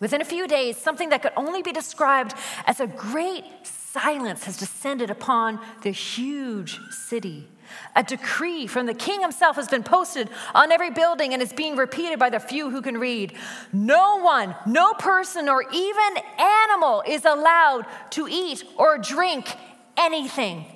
Within 0.00 0.20
a 0.20 0.24
few 0.24 0.48
days, 0.48 0.76
something 0.76 1.10
that 1.10 1.22
could 1.22 1.32
only 1.36 1.62
be 1.62 1.72
described 1.72 2.34
as 2.66 2.80
a 2.80 2.86
great 2.86 3.44
silence 3.62 4.44
has 4.44 4.56
descended 4.56 5.08
upon 5.08 5.60
the 5.82 5.90
huge 5.90 6.80
city. 6.90 7.48
A 7.96 8.02
decree 8.02 8.66
from 8.66 8.86
the 8.86 8.94
king 8.94 9.20
himself 9.20 9.56
has 9.56 9.68
been 9.68 9.82
posted 9.82 10.28
on 10.54 10.72
every 10.72 10.90
building 10.90 11.32
and 11.32 11.42
is 11.42 11.52
being 11.52 11.76
repeated 11.76 12.18
by 12.18 12.30
the 12.30 12.40
few 12.40 12.70
who 12.70 12.82
can 12.82 12.98
read. 12.98 13.34
No 13.72 14.20
one, 14.20 14.54
no 14.66 14.94
person, 14.94 15.48
or 15.48 15.64
even 15.72 16.18
animal 16.38 17.02
is 17.06 17.24
allowed 17.24 17.86
to 18.10 18.28
eat 18.28 18.64
or 18.76 18.98
drink 18.98 19.56
anything. 19.96 20.66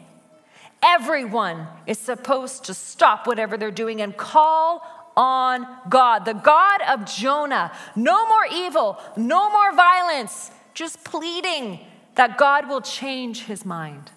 Everyone 0.82 1.66
is 1.86 1.98
supposed 1.98 2.64
to 2.64 2.74
stop 2.74 3.26
whatever 3.26 3.56
they're 3.56 3.70
doing 3.70 4.00
and 4.00 4.16
call 4.16 4.82
on 5.16 5.66
God, 5.88 6.24
the 6.24 6.34
God 6.34 6.80
of 6.88 7.04
Jonah. 7.04 7.72
No 7.96 8.26
more 8.28 8.46
evil, 8.52 8.98
no 9.16 9.50
more 9.50 9.74
violence, 9.74 10.52
just 10.74 11.02
pleading 11.02 11.80
that 12.14 12.38
God 12.38 12.68
will 12.68 12.80
change 12.80 13.44
his 13.44 13.64
mind. 13.64 14.12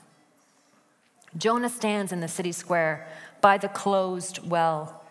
Jonah 1.38 1.70
stands 1.70 2.12
in 2.12 2.20
the 2.20 2.28
city 2.28 2.52
square 2.52 3.08
by 3.42 3.58
the 3.58 3.70
closed 3.70 4.48
well 4.48 5.02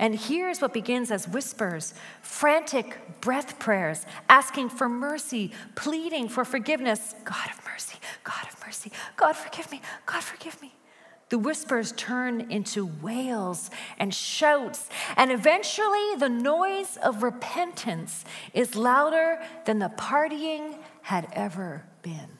and 0.00 0.14
hears 0.14 0.62
what 0.62 0.72
begins 0.72 1.10
as 1.10 1.28
whispers, 1.28 1.92
frantic 2.22 3.20
breath 3.20 3.58
prayers, 3.58 4.06
asking 4.30 4.70
for 4.70 4.88
mercy, 4.88 5.52
pleading 5.74 6.26
for 6.26 6.44
forgiveness. 6.44 7.14
God 7.22 7.50
of 7.50 7.62
mercy, 7.66 7.98
God 8.24 8.46
of 8.50 8.58
mercy, 8.64 8.90
God 9.16 9.34
forgive 9.34 9.70
me, 9.70 9.82
God 10.06 10.22
forgive 10.22 10.60
me. 10.62 10.72
The 11.28 11.38
whispers 11.38 11.92
turn 11.92 12.50
into 12.50 12.86
wails 13.02 13.70
and 13.98 14.12
shouts, 14.12 14.88
and 15.16 15.30
eventually 15.30 16.16
the 16.16 16.30
noise 16.30 16.96
of 16.96 17.22
repentance 17.22 18.24
is 18.54 18.74
louder 18.74 19.38
than 19.66 19.80
the 19.80 19.90
partying 19.90 20.78
had 21.02 21.28
ever 21.34 21.84
been. 22.02 22.38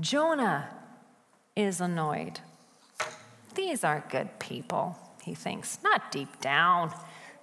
Jonah 0.00 0.68
is 1.58 1.80
annoyed. 1.80 2.38
These 3.56 3.82
aren't 3.82 4.08
good 4.08 4.38
people, 4.38 4.96
he 5.22 5.34
thinks, 5.34 5.80
not 5.82 6.12
deep 6.12 6.40
down. 6.40 6.94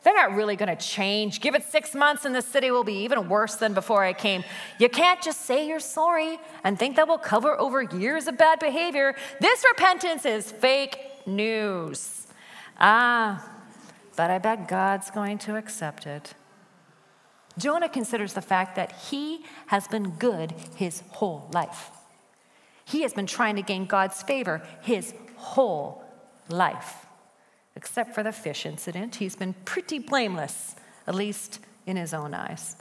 They're 0.04 0.14
not 0.14 0.36
really 0.36 0.56
going 0.56 0.76
to 0.76 0.82
change. 0.82 1.42
Give 1.42 1.56
it 1.56 1.64
six 1.64 1.94
months 1.94 2.26
and 2.26 2.34
the 2.34 2.42
city 2.42 2.72
will 2.72 2.84
be 2.84 3.04
even 3.04 3.28
worse 3.28 3.56
than 3.56 3.74
before 3.74 4.04
I 4.04 4.14
came. 4.14 4.44
You 4.80 4.88
can't 4.88 5.22
just 5.22 5.42
say 5.42 5.68
you're 5.68 5.80
sorry 5.80 6.40
and 6.64 6.80
think 6.80 6.96
that 6.96 7.08
will 7.08 7.18
cover 7.18 7.60
over 7.60 7.82
years 7.82 8.28
of 8.28 8.38
bad 8.38 8.60
behavior. 8.60 9.16
This 9.42 9.66
repentance 9.68 10.24
is 10.24 10.52
fake 10.52 11.00
news. 11.26 12.28
Ah, 12.80 13.50
but 14.16 14.30
I 14.30 14.38
bet 14.38 14.68
God's 14.68 15.10
going 15.10 15.40
to 15.40 15.56
accept 15.56 16.06
it. 16.06 16.36
Jonah 17.58 17.90
considers 17.90 18.34
the 18.34 18.42
fact 18.42 18.76
that 18.76 18.92
he 18.92 19.44
has 19.68 19.88
been 19.88 20.12
good 20.12 20.54
his 20.76 21.02
whole 21.14 21.50
life. 21.52 21.90
He 22.86 23.02
has 23.02 23.14
been 23.14 23.26
trying 23.28 23.56
to 23.56 23.62
gain 23.62 23.86
God's 23.86 24.22
favor 24.24 24.62
his 24.82 25.14
whole 25.36 26.04
life. 26.50 27.06
Except 27.76 28.16
for 28.16 28.24
the 28.24 28.32
fish 28.32 28.66
incident, 28.66 29.16
he's 29.16 29.36
been 29.36 29.54
pretty 29.66 30.00
blameless, 30.00 30.76
at 31.08 31.16
least 31.16 31.60
in 31.86 31.98
his 31.98 32.14
own 32.14 32.34
eyes. 32.34 32.78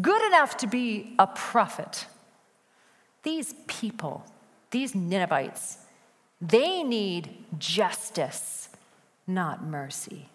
Good 0.00 0.22
enough 0.26 0.56
to 0.58 0.66
be 0.66 1.14
a 1.18 1.26
prophet. 1.26 2.06
These 3.22 3.54
people, 3.66 4.24
these 4.70 4.94
Ninevites, 4.94 5.78
they 6.40 6.82
need 6.82 7.44
justice, 7.58 8.68
not 9.26 9.64
mercy. 9.64 10.28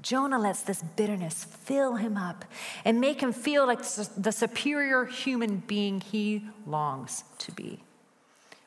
Jonah 0.00 0.38
lets 0.38 0.62
this 0.62 0.82
bitterness 0.82 1.44
fill 1.44 1.96
him 1.96 2.16
up 2.16 2.44
and 2.84 3.00
make 3.00 3.22
him 3.22 3.32
feel 3.32 3.66
like 3.66 3.82
the 4.16 4.32
superior 4.32 5.06
human 5.06 5.62
being 5.66 6.00
he 6.00 6.44
longs 6.66 7.24
to 7.38 7.52
be. 7.52 7.80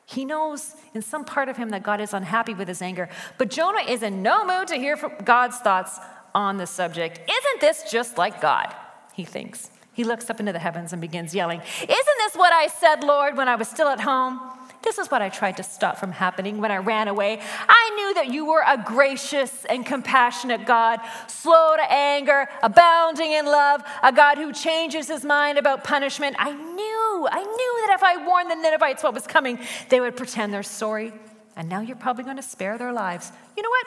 He 0.08 0.24
knows 0.24 0.74
in 0.94 1.02
some 1.02 1.22
part 1.22 1.50
of 1.50 1.58
him 1.58 1.68
that 1.68 1.82
God 1.82 2.00
is 2.00 2.14
unhappy 2.14 2.54
with 2.54 2.66
his 2.66 2.80
anger, 2.80 3.10
but 3.36 3.50
Jonah 3.50 3.82
is 3.82 4.02
in 4.02 4.22
no 4.22 4.46
mood 4.46 4.68
to 4.68 4.76
hear 4.76 4.96
God's 5.22 5.58
thoughts 5.58 5.98
on 6.34 6.56
the 6.56 6.66
subject. 6.66 7.18
Isn't 7.18 7.60
this 7.60 7.90
just 7.90 8.16
like 8.16 8.40
God? 8.40 8.74
He 9.12 9.24
thinks. 9.24 9.70
He 9.92 10.04
looks 10.04 10.30
up 10.30 10.40
into 10.40 10.54
the 10.54 10.58
heavens 10.58 10.94
and 10.94 11.02
begins 11.02 11.34
yelling, 11.34 11.60
Isn't 11.60 12.18
this 12.18 12.34
what 12.36 12.54
I 12.54 12.68
said, 12.68 13.04
Lord, 13.04 13.36
when 13.36 13.48
I 13.48 13.56
was 13.56 13.68
still 13.68 13.88
at 13.88 14.00
home? 14.00 14.40
This 14.88 14.96
is 14.96 15.10
what 15.10 15.20
I 15.20 15.28
tried 15.28 15.58
to 15.58 15.62
stop 15.62 15.98
from 15.98 16.12
happening 16.12 16.62
when 16.62 16.70
I 16.70 16.78
ran 16.78 17.08
away. 17.08 17.42
I 17.68 17.90
knew 17.94 18.14
that 18.14 18.32
you 18.32 18.46
were 18.46 18.64
a 18.66 18.82
gracious 18.82 19.66
and 19.66 19.84
compassionate 19.84 20.64
God, 20.64 21.00
slow 21.26 21.76
to 21.76 21.92
anger, 21.92 22.48
abounding 22.62 23.32
in 23.32 23.44
love, 23.44 23.82
a 24.02 24.10
God 24.10 24.38
who 24.38 24.50
changes 24.50 25.06
his 25.06 25.26
mind 25.26 25.58
about 25.58 25.84
punishment. 25.84 26.36
I 26.38 26.52
knew, 26.52 27.28
I 27.30 27.42
knew 27.42 27.86
that 27.86 27.96
if 27.96 28.02
I 28.02 28.26
warned 28.26 28.50
the 28.50 28.54
Ninevites 28.54 29.02
what 29.02 29.12
was 29.12 29.26
coming, 29.26 29.58
they 29.90 30.00
would 30.00 30.16
pretend 30.16 30.54
they're 30.54 30.62
sorry. 30.62 31.12
And 31.54 31.68
now 31.68 31.82
you're 31.82 31.94
probably 31.94 32.24
going 32.24 32.36
to 32.36 32.42
spare 32.42 32.78
their 32.78 32.94
lives. 32.94 33.30
You 33.58 33.62
know 33.62 33.68
what? 33.68 33.86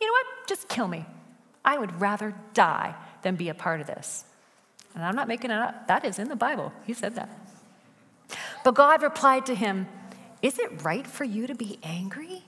You 0.00 0.06
know 0.06 0.12
what? 0.14 0.48
Just 0.48 0.68
kill 0.68 0.88
me. 0.88 1.04
I 1.66 1.76
would 1.76 2.00
rather 2.00 2.32
die 2.54 2.94
than 3.20 3.36
be 3.36 3.50
a 3.50 3.54
part 3.54 3.82
of 3.82 3.86
this. 3.86 4.24
And 4.94 5.04
I'm 5.04 5.16
not 5.16 5.28
making 5.28 5.50
it 5.50 5.58
up. 5.58 5.86
That 5.88 6.02
is 6.02 6.18
in 6.18 6.30
the 6.30 6.36
Bible. 6.36 6.72
He 6.86 6.94
said 6.94 7.14
that. 7.16 7.28
But 8.64 8.74
God 8.74 9.02
replied 9.02 9.44
to 9.46 9.54
him, 9.54 9.86
is 10.44 10.58
it 10.58 10.84
right 10.84 11.06
for 11.06 11.24
you 11.24 11.46
to 11.46 11.54
be 11.54 11.78
angry? 11.82 12.42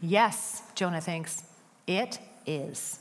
Yes, 0.00 0.62
Jonah 0.76 1.00
thinks. 1.00 1.42
It 1.88 2.20
is. 2.46 3.00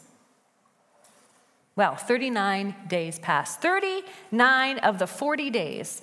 Well, 1.75 1.95
39 1.95 2.73
days 2.87 3.19
passed. 3.19 3.61
39 3.61 4.79
of 4.79 4.97
the 4.97 5.05
40 5.05 5.51
days 5.51 6.01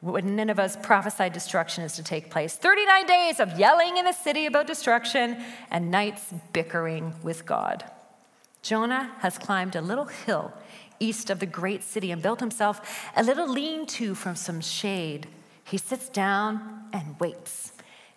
when 0.00 0.34
Nineveh's 0.34 0.78
prophesied 0.78 1.34
destruction 1.34 1.84
is 1.84 1.92
to 1.96 2.02
take 2.02 2.30
place. 2.30 2.56
39 2.56 3.06
days 3.06 3.38
of 3.38 3.58
yelling 3.58 3.98
in 3.98 4.06
the 4.06 4.12
city 4.12 4.46
about 4.46 4.66
destruction 4.66 5.36
and 5.70 5.90
nights 5.90 6.32
bickering 6.54 7.14
with 7.22 7.44
God. 7.44 7.84
Jonah 8.62 9.12
has 9.18 9.36
climbed 9.36 9.76
a 9.76 9.82
little 9.82 10.06
hill 10.06 10.54
east 10.98 11.28
of 11.28 11.38
the 11.38 11.46
great 11.46 11.82
city 11.82 12.10
and 12.12 12.22
built 12.22 12.40
himself 12.40 13.10
a 13.14 13.22
little 13.22 13.46
lean 13.46 13.84
to 13.84 14.14
from 14.14 14.36
some 14.36 14.62
shade 14.62 15.28
he 15.64 15.78
sits 15.78 16.08
down 16.08 16.84
and 16.92 17.18
waits. 17.20 17.72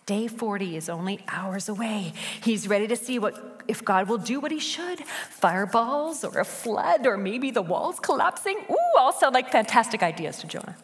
Day 0.06 0.28
40 0.28 0.76
is 0.76 0.88
only 0.88 1.24
hours 1.26 1.68
away. 1.68 2.12
He's 2.40 2.68
ready 2.68 2.86
to 2.86 2.96
see 2.96 3.18
what 3.18 3.62
if 3.66 3.84
God 3.84 4.08
will 4.08 4.18
do 4.18 4.38
what 4.38 4.52
he 4.52 4.60
should. 4.60 5.00
Fireballs 5.30 6.22
or 6.22 6.38
a 6.38 6.44
flood 6.44 7.06
or 7.06 7.16
maybe 7.16 7.50
the 7.50 7.62
walls 7.62 7.98
collapsing. 7.98 8.56
Ooh, 8.70 8.98
all 8.98 9.12
sound 9.12 9.34
like 9.34 9.50
fantastic 9.50 10.04
ideas 10.04 10.38
to 10.38 10.46
Jonah. 10.46 10.76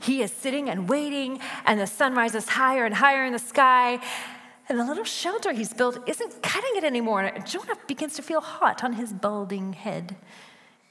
He 0.00 0.20
is 0.20 0.32
sitting 0.32 0.68
and 0.68 0.88
waiting, 0.88 1.40
and 1.64 1.80
the 1.80 1.86
sun 1.86 2.14
rises 2.14 2.48
higher 2.48 2.84
and 2.84 2.94
higher 2.94 3.24
in 3.24 3.32
the 3.32 3.38
sky. 3.38 4.00
And 4.68 4.78
the 4.78 4.84
little 4.84 5.04
shelter 5.04 5.52
he's 5.52 5.72
built 5.72 5.98
isn't 6.06 6.42
cutting 6.42 6.72
it 6.74 6.84
anymore. 6.84 7.30
Jonah 7.46 7.76
begins 7.86 8.14
to 8.16 8.22
feel 8.22 8.40
hot 8.40 8.82
on 8.82 8.94
his 8.94 9.12
balding 9.12 9.74
head. 9.74 10.16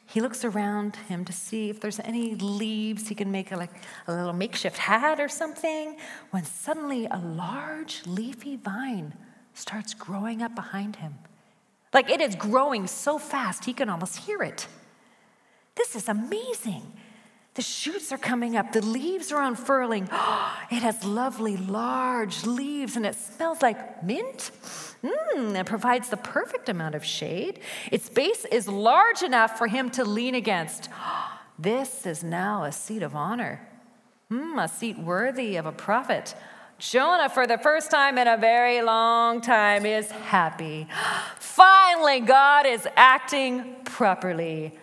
He 0.06 0.22
looks 0.22 0.46
around 0.46 0.96
him 0.96 1.26
to 1.26 1.34
see 1.34 1.70
if 1.70 1.80
there's 1.80 2.00
any 2.00 2.36
leaves 2.36 3.08
he 3.08 3.16
can 3.16 3.32
make 3.32 3.52
a, 3.52 3.58
like 3.58 3.72
a 4.08 4.13
little 4.13 4.34
makeshift 4.34 4.78
hat 4.78 5.20
or 5.20 5.30
something. 5.30 5.98
When 6.32 6.44
suddenly 6.44 7.08
a 7.10 7.18
large 7.18 8.04
leafy 8.06 8.56
vine 8.56 9.13
starts 9.54 9.94
growing 9.94 10.42
up 10.42 10.56
behind 10.56 10.98
him. 10.98 11.16
Like 11.94 12.10
it 12.10 12.22
is 12.22 12.36
growing 12.36 12.88
so 12.88 13.18
fast 13.18 13.66
he 13.66 13.74
can 13.74 13.89
almost 13.89 14.18
hear 14.18 14.42
it. 14.42 14.68
This 15.76 15.96
is 15.96 16.10
amazing. 16.10 16.94
The 17.56 17.62
shoots 17.62 18.12
are 18.12 18.18
coming 18.18 18.58
up, 18.58 18.72
the 18.72 18.84
leaves 18.84 19.32
are 19.32 19.42
unfurling. 19.44 20.04
it 20.72 20.82
has 20.82 21.06
lovely 21.06 21.56
large 21.56 22.46
leaves 22.46 22.96
and 22.96 23.06
it 23.06 23.16
smells 23.16 23.62
like 23.62 24.04
mint. 24.04 24.50
Mmm, 25.04 25.60
it 25.60 25.66
provides 25.68 26.10
the 26.10 26.18
perfect 26.18 26.68
amount 26.68 26.96
of 26.96 27.06
shade. 27.06 27.60
Its 27.92 28.10
base 28.10 28.46
is 28.46 28.68
large 28.68 29.22
enough 29.22 29.58
for 29.58 29.68
him 29.68 29.92
to 29.92 30.04
lean 30.04 30.36
against. 30.36 30.89
This 31.60 32.08
is 32.08 32.24
now 32.24 32.63
a 32.63 32.72
seat 32.72 33.04
of 33.04 33.16
honor. 33.16 33.62
Hmm, 34.28 34.58
a 34.58 34.68
seat 34.68 34.98
worthy 34.98 35.56
of 35.56 35.68
a 35.68 35.72
prophet. 35.72 36.34
Jonah, 36.80 37.30
for 37.30 37.46
the 37.46 37.60
first 37.60 37.92
time 37.92 38.18
in 38.18 38.28
a 38.28 38.38
very 38.38 38.82
long 38.82 39.39
time, 39.39 39.86
is 39.86 40.10
happy. 40.10 40.88
Finally, 41.38 42.22
God 42.22 42.66
is 42.66 42.88
acting 42.96 43.76
properly, 43.86 44.74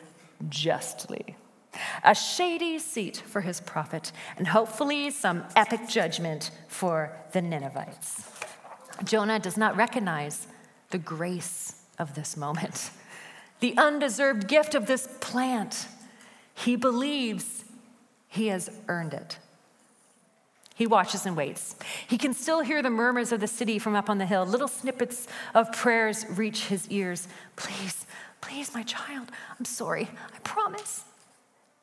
justly 0.49 1.30
a 2.05 2.15
shady 2.15 2.79
seat 2.79 3.17
for 3.17 3.41
his 3.41 3.61
prophet, 3.61 4.13
and 4.37 4.49
hopefully 4.49 5.11
some 5.11 5.45
epic 5.57 5.89
judgment 5.89 6.51
for 6.69 7.17
the 7.33 7.43
Ninevites. 7.43 8.29
Jonah 9.05 9.39
does 9.39 9.57
not 9.57 9.77
recognize 9.77 10.47
the 10.91 10.99
grace 10.99 11.83
of 11.99 12.15
this 12.15 12.37
moment, 12.37 12.91
the 13.61 13.77
undeserved 13.77 14.49
gift 14.49 14.75
of 14.75 14.87
this 14.87 15.09
plant. 15.21 15.87
He 16.55 16.77
believes 16.77 17.65
he 18.29 18.49
has 18.49 18.71
earned 18.89 19.15
it. 19.15 19.39
He 20.75 20.87
watches 20.87 21.27
and 21.27 21.37
waits. 21.37 21.77
He 22.09 22.17
can 22.17 22.33
still 22.33 22.63
hear 22.63 22.81
the 22.81 22.89
murmurs 22.89 23.33
of 23.33 23.41
the 23.41 23.47
city 23.47 23.79
from 23.79 23.95
up 23.95 24.09
on 24.09 24.17
the 24.17 24.25
hill. 24.25 24.47
Little 24.47 24.69
snippets 24.69 25.29
of 25.55 25.71
prayers 25.73 26.25
reach 26.31 26.67
his 26.67 26.89
ears. 26.89 27.29
Please, 27.57 28.07
please, 28.41 28.73
my 28.73 28.83
child, 28.85 29.31
I'm 29.59 29.67
sorry. 29.67 30.09
I 30.35 30.39
promise. 30.39 31.05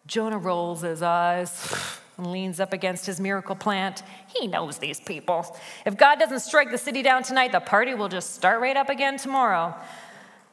Jonah 0.08 0.38
rolls 0.38 0.82
his 0.82 1.02
eyes 1.02 2.00
and 2.18 2.32
leans 2.32 2.60
up 2.60 2.74
against 2.74 3.06
his 3.06 3.20
miracle 3.20 3.56
plant. 3.56 4.02
He 4.28 4.48
knows 4.48 4.80
these 4.80 5.00
people. 5.00 5.56
If 5.86 5.98
God 5.98 6.18
doesn't 6.18 6.40
strike 6.40 6.72
the 6.72 6.78
city 6.78 7.04
down 7.04 7.24
tonight, 7.24 7.52
the 7.52 7.60
party 7.60 7.94
will 7.94 8.10
just 8.10 8.34
start 8.34 8.62
right 8.62 8.76
up 8.76 8.90
again 8.90 9.18
tomorrow. 9.18 9.76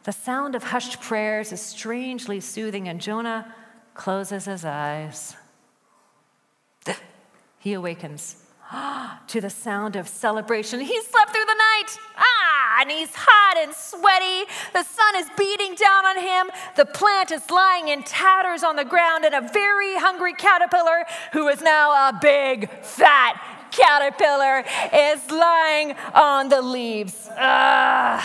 The 0.02 0.12
sound 0.12 0.54
of 0.54 0.64
hushed 0.64 1.00
prayers 1.00 1.52
is 1.52 1.62
strangely 1.62 2.40
soothing, 2.40 2.88
and 2.88 3.00
Jonah 3.00 3.54
closes 3.94 4.44
his 4.44 4.64
eyes. 4.64 5.36
He 7.58 7.72
awakens 7.72 8.43
to 9.28 9.40
the 9.40 9.50
sound 9.50 9.96
of 9.96 10.08
celebration. 10.08 10.80
He 10.80 11.02
slept 11.02 11.32
through 11.32 11.44
the 11.44 11.54
night. 11.54 11.98
Ah! 12.16 12.44
and 12.80 12.90
he's 12.90 13.10
hot 13.14 13.56
and 13.56 13.74
sweaty. 13.74 14.50
The 14.72 14.82
sun 14.82 15.16
is 15.16 15.28
beating 15.36 15.74
down 15.74 16.06
on 16.06 16.18
him. 16.18 16.50
The 16.76 16.84
plant 16.84 17.30
is 17.30 17.50
lying 17.50 17.88
in 17.88 18.02
tatters 18.02 18.62
on 18.62 18.76
the 18.76 18.84
ground, 18.84 19.24
and 19.24 19.34
a 19.34 19.40
very 19.40 19.96
hungry 19.96 20.34
caterpillar, 20.34 21.04
who 21.32 21.48
is 21.48 21.62
now 21.62 22.08
a 22.08 22.18
big, 22.20 22.70
fat 22.82 23.40
caterpillar, 23.70 24.64
is 24.92 25.30
lying 25.30 25.92
on 26.14 26.48
the 26.48 26.62
leaves. 26.62 27.28
Ugh. 27.36 28.22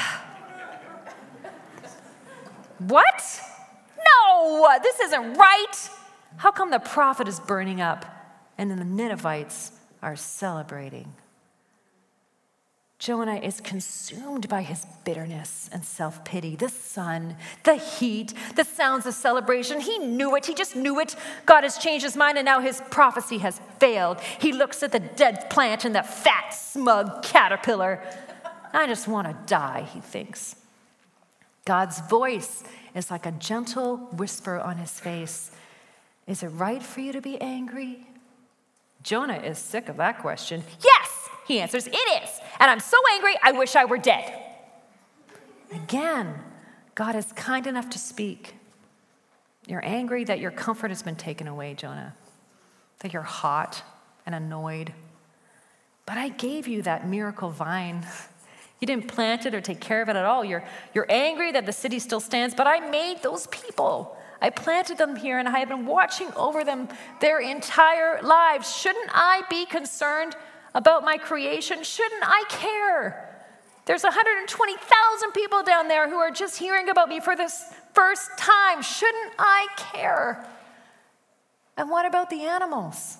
What? 2.80 3.41
No, 3.97 4.78
this 4.82 4.99
isn't 5.02 5.34
right. 5.34 5.89
How 6.38 6.52
come 6.52 6.71
the 6.71 6.80
prophet 6.80 7.28
is 7.28 7.39
burning 7.39 7.82
up 7.82 8.06
and 8.58 8.71
then 8.71 8.80
the 8.80 8.86
Ninevites 8.86 9.73
are 10.01 10.15
celebrating? 10.15 11.13
Jonah 12.99 13.38
is 13.38 13.62
consumed 13.62 14.49
by 14.49 14.62
his 14.62 14.85
bitterness 15.05 15.69
and 15.71 15.85
self 15.85 16.25
pity. 16.25 16.57
The 16.57 16.67
sun, 16.67 17.38
the 17.63 17.75
heat, 17.75 18.33
the 18.57 18.65
sounds 18.65 19.05
of 19.05 19.13
celebration. 19.13 19.79
He 19.79 19.99
knew 19.99 20.35
it. 20.35 20.45
He 20.45 20.53
just 20.53 20.75
knew 20.75 20.99
it. 20.99 21.15
God 21.45 21.63
has 21.63 21.77
changed 21.77 22.03
his 22.03 22.17
mind 22.17 22.38
and 22.38 22.43
now 22.45 22.59
his 22.59 22.81
prophecy 22.89 23.38
has 23.38 23.62
failed. 23.79 24.19
He 24.19 24.51
looks 24.51 24.83
at 24.83 24.91
the 24.91 24.99
dead 24.99 25.49
plant 25.49 25.85
and 25.85 25.95
the 25.95 26.03
fat, 26.03 26.49
smug 26.49 27.23
caterpillar. 27.23 28.03
I 28.73 28.85
just 28.85 29.07
want 29.07 29.27
to 29.27 29.35
die, 29.45 29.88
he 29.93 30.01
thinks. 30.01 30.57
God's 31.63 32.01
voice 32.01 32.63
is 32.93 33.09
like 33.09 33.25
a 33.25 33.31
gentle 33.31 33.97
whisper 33.97 34.59
on 34.59 34.75
his 34.75 34.99
face. 34.99 35.51
Is 36.27 36.43
it 36.43 36.47
right 36.49 36.83
for 36.83 36.99
you 36.99 37.13
to 37.13 37.21
be 37.21 37.39
angry? 37.39 38.09
Jonah 39.03 39.38
is 39.38 39.57
sick 39.57 39.89
of 39.89 39.97
that 39.97 40.19
question. 40.19 40.63
Yes, 40.83 41.29
he 41.47 41.59
answers, 41.59 41.88
it 41.88 42.23
is. 42.23 42.29
And 42.59 42.69
I'm 42.69 42.79
so 42.79 42.97
angry, 43.13 43.35
I 43.41 43.53
wish 43.53 43.75
I 43.75 43.85
were 43.85 43.97
dead. 43.97 44.33
Again, 45.71 46.35
God 46.95 47.15
is 47.15 47.31
kind 47.33 47.67
enough 47.67 47.89
to 47.91 47.99
speak. 47.99 48.55
You're 49.67 49.85
angry 49.85 50.23
that 50.25 50.39
your 50.39 50.51
comfort 50.51 50.89
has 50.89 51.03
been 51.03 51.15
taken 51.15 51.47
away, 51.47 51.75
Jonah, 51.75 52.15
that 52.99 53.13
you're 53.13 53.21
hot 53.21 53.83
and 54.25 54.35
annoyed. 54.35 54.93
But 56.05 56.17
I 56.17 56.29
gave 56.29 56.67
you 56.67 56.81
that 56.81 57.07
miracle 57.07 57.51
vine. 57.51 58.05
You 58.79 58.88
didn't 58.88 59.07
plant 59.07 59.45
it 59.45 59.53
or 59.53 59.62
take 59.62 59.79
care 59.79 60.01
of 60.01 60.09
it 60.09 60.15
at 60.15 60.25
all. 60.25 60.43
You're, 60.43 60.63
you're 60.93 61.05
angry 61.09 61.51
that 61.51 61.65
the 61.65 61.71
city 61.71 61.99
still 61.99 62.19
stands, 62.19 62.55
but 62.55 62.65
I 62.65 62.89
made 62.89 63.21
those 63.21 63.47
people. 63.47 64.17
I 64.41 64.49
planted 64.49 64.97
them 64.97 65.15
here 65.15 65.38
and 65.38 65.47
I 65.47 65.60
have 65.60 65.69
been 65.69 65.86
watching 65.86 66.32
over 66.34 66.63
them 66.63 66.88
their 67.19 67.39
entire 67.39 68.21
lives. 68.21 68.73
Shouldn't 68.75 69.10
I 69.12 69.43
be 69.49 69.65
concerned 69.65 70.36
about 70.73 71.04
my 71.04 71.17
creation? 71.17 71.84
Shouldn't 71.84 72.23
I 72.23 72.45
care? 72.49 73.25
There's 73.86 74.04
120,000 74.04 75.32
people 75.32 75.63
down 75.63 75.88
there 75.88 76.10
who 76.10 76.17
are 76.17 76.32
just 76.32 76.58
hearing 76.58 76.89
about 76.89 77.10
me 77.10 77.19
for 77.19 77.36
this 77.36 77.73
first 77.93 78.30
time. 78.38 78.82
Shouldn't 78.82 79.34
I 79.39 79.67
care? 79.78 80.45
And 81.75 81.89
what 81.89 82.06
about 82.06 82.30
the 82.30 82.43
animals? 82.43 83.17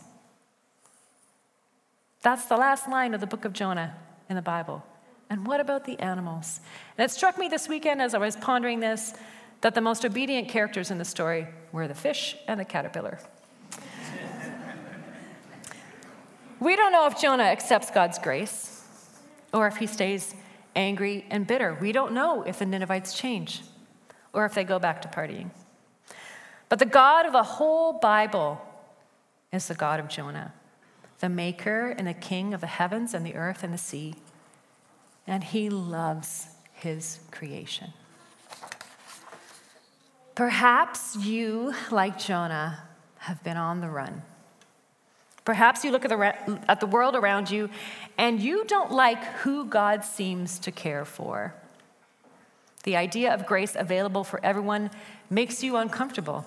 That's 2.22 2.46
the 2.46 2.58
last 2.58 2.88
line 2.88 3.14
of 3.14 3.22
the 3.22 3.28
book 3.28 3.46
of 3.46 3.54
Jonah 3.54 3.96
in 4.30 4.36
the 4.36 4.42
Bible. 4.42 4.84
And 5.30 5.46
what 5.48 5.60
about 5.60 5.86
the 5.86 5.98
animals? 6.00 6.60
And 6.98 7.06
it 7.06 7.12
struck 7.12 7.38
me 7.38 7.48
this 7.48 7.70
weekend 7.70 8.02
as 8.02 8.14
I 8.14 8.18
was 8.18 8.36
pondering 8.36 8.80
this 8.80 9.14
that 9.62 9.76
the 9.76 9.82
most 9.82 10.06
obedient 10.06 10.48
characters 10.48 10.92
in 10.92 10.98
the 10.98 11.06
story 11.06 11.48
were 11.72 11.88
the 11.88 11.96
fish 11.96 12.36
and 12.48 12.60
the 12.60 12.66
caterpillar. 12.66 13.20
we 16.60 16.76
don't 16.76 16.92
know 16.92 17.08
if 17.08 17.20
Jonah 17.20 17.44
accepts 17.44 17.92
God's 17.92 18.20
grace 18.20 18.84
or 19.54 19.68
if 19.68 19.78
he 19.78 19.88
stays 19.88 20.34
angry 20.76 21.26
and 21.30 21.46
bitter. 21.46 21.78
We 21.80 21.92
don't 21.92 22.14
know 22.14 22.44
if 22.44 22.60
the 22.60 22.66
Ninevites 22.66 23.18
change 23.18 23.62
or 24.34 24.46
if 24.46 24.54
they 24.54 24.64
go 24.64 24.80
back 24.80 25.02
to 25.02 25.08
partying. 25.08 25.50
But 26.70 26.80
the 26.80 26.86
God 26.86 27.26
of 27.26 27.34
the 27.34 27.44
whole 27.44 27.94
Bible 27.94 28.62
is 29.52 29.68
the 29.68 29.74
God 29.74 30.00
of 30.00 30.08
Jonah, 30.08 30.54
the 31.20 31.30
maker 31.30 31.90
and 31.90 32.08
the 32.08 32.14
king 32.14 32.54
of 32.54 32.62
the 32.62 32.68
heavens 32.68 33.14
and 33.14 33.26
the 33.26 33.36
earth 33.36 33.64
and 33.64 33.74
the 33.74 33.78
sea 33.78 34.16
and 35.30 35.44
he 35.44 35.70
loves 35.70 36.48
his 36.74 37.20
creation. 37.30 37.94
Perhaps 40.40 41.18
you, 41.18 41.74
like 41.92 42.18
Jonah, 42.18 42.84
have 43.18 43.44
been 43.44 43.58
on 43.58 43.82
the 43.82 43.90
run. 43.90 44.22
Perhaps 45.44 45.84
you 45.84 45.92
look 45.92 46.06
at 46.06 46.12
the, 46.12 46.62
at 46.70 46.80
the 46.80 46.88
world 46.88 47.14
around 47.14 47.52
you 47.52 47.70
and 48.18 48.40
you 48.40 48.64
don't 48.64 48.90
like 48.90 49.22
who 49.42 49.66
God 49.66 50.06
seems 50.06 50.58
to 50.60 50.72
care 50.72 51.04
for. 51.04 51.54
The 52.84 52.96
idea 52.96 53.34
of 53.34 53.46
grace 53.48 53.76
available 53.78 54.24
for 54.24 54.40
everyone 54.42 54.92
makes 55.30 55.62
you 55.62 55.76
uncomfortable. 55.76 56.46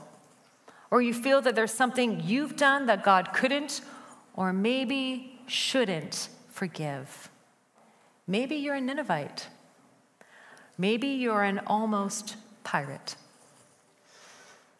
Or 0.91 1.03
you 1.03 1.13
feel 1.13 1.43
that 1.43 1.55
there's 1.55 1.75
something 1.75 2.23
you've 2.25 2.57
done 2.57 2.87
that 2.87 3.05
God 3.05 3.35
couldn't 3.35 3.83
or 4.33 4.55
maybe 4.55 5.39
shouldn't 5.47 6.31
forgive. 6.49 7.29
Maybe 8.27 8.57
you're 8.57 8.77
a 8.77 8.81
Ninevite. 8.81 9.49
Maybe 10.79 11.09
you're 11.09 11.43
an 11.43 11.61
almost 11.67 12.37
pirate. 12.65 13.17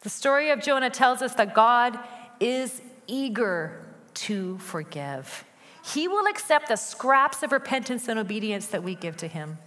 The 0.03 0.09
story 0.09 0.51
of 0.51 0.61
Jonah 0.61 0.89
tells 0.89 1.21
us 1.21 1.33
that 1.35 1.53
God 1.53 1.97
is 2.39 2.81
eager 3.07 3.81
to 4.15 4.57
forgive. 4.59 5.43
He 5.83 6.07
will 6.07 6.27
accept 6.27 6.67
the 6.69 6.75
scraps 6.75 7.43
of 7.43 7.51
repentance 7.51 8.07
and 8.07 8.19
obedience 8.19 8.67
that 8.67 8.83
we 8.83 8.95
give 8.95 9.17
to 9.17 9.27
him. 9.27 9.57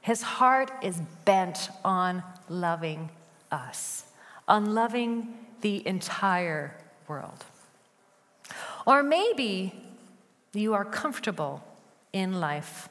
His 0.00 0.22
heart 0.22 0.70
is 0.82 1.00
bent 1.24 1.70
on 1.84 2.22
loving 2.48 3.10
us, 3.50 4.04
on 4.48 4.74
loving 4.74 5.34
the 5.60 5.86
entire 5.86 6.76
world. 7.06 7.44
Or 8.86 9.02
maybe 9.02 9.74
you 10.52 10.74
are 10.74 10.84
comfortable 10.84 11.62
in 12.12 12.40
life 12.40 12.88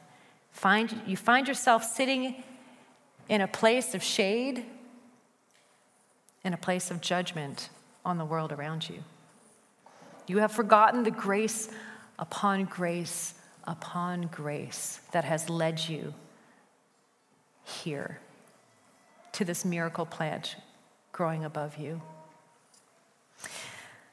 Find, 0.53 1.01
you 1.05 1.17
find 1.17 1.47
yourself 1.47 1.83
sitting 1.83 2.43
in 3.27 3.41
a 3.41 3.47
place 3.47 3.95
of 3.95 4.03
shade, 4.03 4.65
in 6.43 6.53
a 6.53 6.57
place 6.57 6.91
of 6.91 7.01
judgment 7.01 7.69
on 8.05 8.17
the 8.17 8.25
world 8.25 8.51
around 8.51 8.89
you. 8.89 9.03
You 10.27 10.39
have 10.39 10.51
forgotten 10.51 11.03
the 11.03 11.11
grace 11.11 11.69
upon 12.19 12.65
grace 12.65 13.33
upon 13.65 14.23
grace 14.23 14.99
that 15.11 15.23
has 15.23 15.49
led 15.49 15.87
you 15.87 16.13
here 17.63 18.19
to 19.31 19.45
this 19.45 19.63
miracle 19.63 20.05
plant 20.05 20.57
growing 21.11 21.45
above 21.45 21.77
you. 21.77 22.01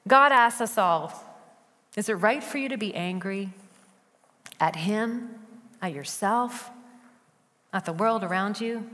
God 0.07 0.33
asks 0.33 0.61
us 0.61 0.79
all 0.79 1.27
is 1.97 2.09
it 2.09 2.15
right 2.15 2.43
for 2.43 2.59
you 2.59 2.69
to 2.69 2.79
be 2.79 2.95
angry 2.95 3.53
at 4.61 4.77
Him 4.77 5.31
at 5.83 5.93
yourself, 5.93 6.71
at 7.73 7.85
the 7.85 7.93
world 7.93 8.23
around 8.23 8.61
you? 8.61 8.89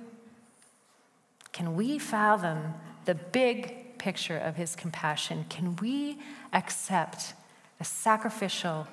Can 1.52 1.76
we 1.76 1.98
fathom 1.98 2.74
the 3.06 3.14
big 3.14 3.98
picture 3.98 4.36
of 4.36 4.56
his 4.56 4.76
compassion? 4.76 5.46
Can 5.48 5.76
we 5.76 6.18
accept 6.52 7.34
the 7.78 7.84
sacrificial, 7.84 8.86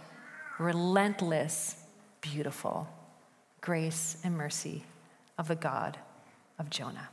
relentless, 0.58 1.76
beautiful 2.22 2.88
grace 3.62 4.18
and 4.24 4.36
mercy 4.38 4.84
of 5.38 5.48
the 5.48 5.56
God 5.56 5.98
of 6.58 6.70
Jonah? 6.70 7.10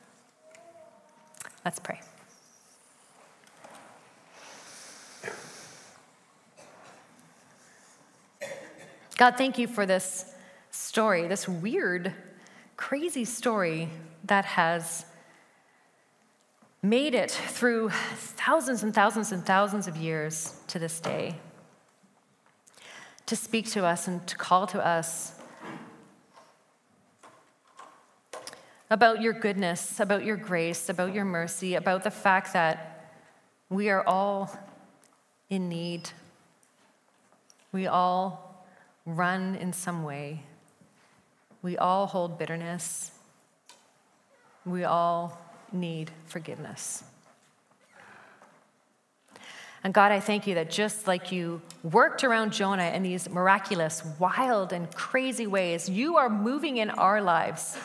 Let's 1.64 1.78
pray. 1.78 2.00
God, 9.16 9.36
thank 9.36 9.58
you 9.58 9.66
for 9.66 9.84
this 9.84 10.32
story, 10.70 11.28
this 11.28 11.46
weird, 11.46 12.14
crazy 12.78 13.26
story 13.26 13.90
that 14.24 14.46
has 14.46 15.04
made 16.82 17.14
it 17.14 17.30
through 17.30 17.90
thousands 17.90 18.82
and 18.82 18.94
thousands 18.94 19.32
and 19.32 19.44
thousands 19.44 19.86
of 19.86 19.96
years 19.96 20.60
to 20.66 20.78
this 20.78 20.98
day 21.00 21.34
to 23.26 23.36
speak 23.36 23.70
to 23.70 23.84
us 23.84 24.08
and 24.08 24.26
to 24.26 24.36
call 24.36 24.66
to 24.66 24.84
us 24.84 25.34
about 28.90 29.22
your 29.22 29.32
goodness, 29.32 30.00
about 30.00 30.24
your 30.24 30.36
grace, 30.36 30.88
about 30.88 31.14
your 31.14 31.24
mercy, 31.24 31.76
about 31.76 32.02
the 32.02 32.10
fact 32.10 32.52
that 32.54 33.14
we 33.68 33.88
are 33.88 34.04
all 34.04 34.50
in 35.48 35.68
need. 35.68 36.10
We 37.70 37.86
all 37.86 38.66
run 39.06 39.54
in 39.54 39.72
some 39.72 40.02
way. 40.02 40.42
We 41.62 41.78
all 41.78 42.06
hold 42.06 42.36
bitterness. 42.36 43.12
We 44.64 44.82
all 44.82 45.40
need 45.72 46.10
forgiveness. 46.26 47.04
And 49.82 49.94
God, 49.94 50.12
I 50.12 50.20
thank 50.20 50.46
you 50.46 50.54
that 50.56 50.70
just 50.70 51.06
like 51.06 51.32
you 51.32 51.62
worked 51.82 52.22
around 52.22 52.52
Jonah 52.52 52.90
in 52.94 53.02
these 53.02 53.30
miraculous, 53.30 54.04
wild, 54.18 54.74
and 54.74 54.94
crazy 54.94 55.46
ways, 55.46 55.88
you 55.88 56.18
are 56.18 56.28
moving 56.28 56.76
in 56.76 56.90
our 56.90 57.22
lives. 57.22 57.78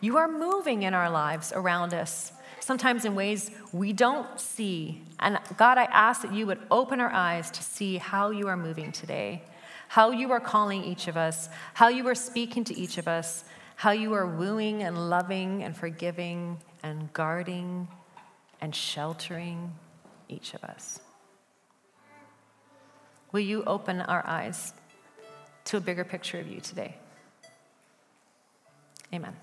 You 0.00 0.16
are 0.16 0.28
moving 0.28 0.82
in 0.82 0.94
our 0.94 1.10
lives 1.10 1.52
around 1.54 1.92
us, 1.92 2.32
sometimes 2.60 3.04
in 3.04 3.14
ways 3.14 3.50
we 3.72 3.92
don't 3.92 4.40
see. 4.40 5.02
And 5.20 5.38
God, 5.58 5.76
I 5.76 5.84
ask 5.84 6.22
that 6.22 6.32
you 6.32 6.46
would 6.46 6.60
open 6.70 7.00
our 7.00 7.10
eyes 7.10 7.50
to 7.50 7.62
see 7.62 7.98
how 7.98 8.30
you 8.30 8.48
are 8.48 8.56
moving 8.56 8.90
today, 8.92 9.42
how 9.88 10.12
you 10.12 10.32
are 10.32 10.40
calling 10.40 10.84
each 10.84 11.06
of 11.06 11.18
us, 11.18 11.50
how 11.74 11.88
you 11.88 12.06
are 12.08 12.14
speaking 12.14 12.64
to 12.64 12.78
each 12.78 12.96
of 12.96 13.08
us, 13.08 13.44
how 13.76 13.90
you 13.90 14.14
are 14.14 14.26
wooing 14.26 14.82
and 14.82 15.10
loving 15.10 15.62
and 15.62 15.76
forgiving 15.76 16.56
and 16.82 17.12
guarding 17.12 17.88
and 18.60 18.74
sheltering 18.74 19.72
each 20.28 20.54
of 20.54 20.64
us. 20.64 21.00
Will 23.32 23.40
you 23.40 23.64
open 23.64 24.00
our 24.00 24.24
eyes 24.26 24.72
to 25.64 25.76
a 25.76 25.80
bigger 25.80 26.04
picture 26.04 26.38
of 26.38 26.46
you 26.46 26.60
today? 26.60 26.96
Amen. 29.12 29.36